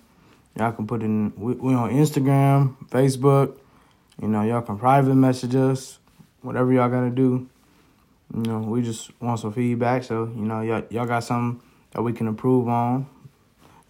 Y'all 0.58 0.74
can 0.74 0.86
put 0.86 1.02
in. 1.02 1.32
We, 1.38 1.54
we 1.54 1.74
on 1.74 1.90
Instagram, 1.92 2.76
Facebook. 2.90 3.58
You 4.22 4.28
know, 4.28 4.44
y'all 4.44 4.62
can 4.62 4.78
private 4.78 5.16
message 5.16 5.56
us. 5.56 6.00
Whatever 6.42 6.74
y'all 6.74 6.90
gotta 6.90 7.10
do. 7.10 7.48
You 8.36 8.42
know, 8.42 8.60
we 8.60 8.82
just 8.82 9.10
want 9.22 9.40
some 9.40 9.54
feedback. 9.54 10.04
So 10.04 10.26
you 10.26 10.44
know, 10.44 10.60
y'all 10.60 10.84
y'all 10.90 11.06
got 11.06 11.24
something 11.24 11.62
that 11.92 12.02
we 12.02 12.12
can 12.12 12.28
improve 12.28 12.68
on. 12.68 13.08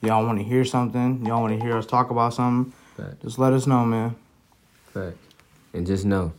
Y'all 0.02 0.24
want 0.28 0.38
to 0.38 0.44
hear 0.44 0.64
something? 0.64 1.26
Y'all 1.26 1.42
want 1.42 1.58
to 1.58 1.66
hear 1.66 1.76
us 1.76 1.88
talk 1.88 2.12
about 2.12 2.36
something? 2.36 2.72
Fact. 2.96 3.24
Just 3.24 3.40
let 3.40 3.52
us 3.54 3.66
know, 3.66 3.84
man. 3.84 4.16
Fact. 4.94 5.18
And 5.74 5.88
just 5.88 6.06
know, 6.06 6.34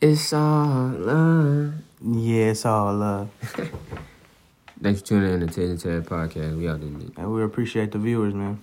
it's 0.00 0.32
all 0.32 0.88
love. 0.88 1.74
Yeah, 2.02 2.46
it's 2.46 2.66
all 2.66 2.94
love. 2.94 3.30
Thanks 4.82 5.00
for 5.00 5.08
tuning 5.08 5.42
in 5.42 5.48
to 5.48 5.76
Ted 5.76 6.06
podcast. 6.06 6.56
We 6.56 6.68
out 6.68 6.80
there. 6.80 6.88
And 7.18 7.34
we 7.34 7.42
appreciate 7.42 7.92
the 7.92 7.98
viewers, 7.98 8.32
man. 8.32 8.62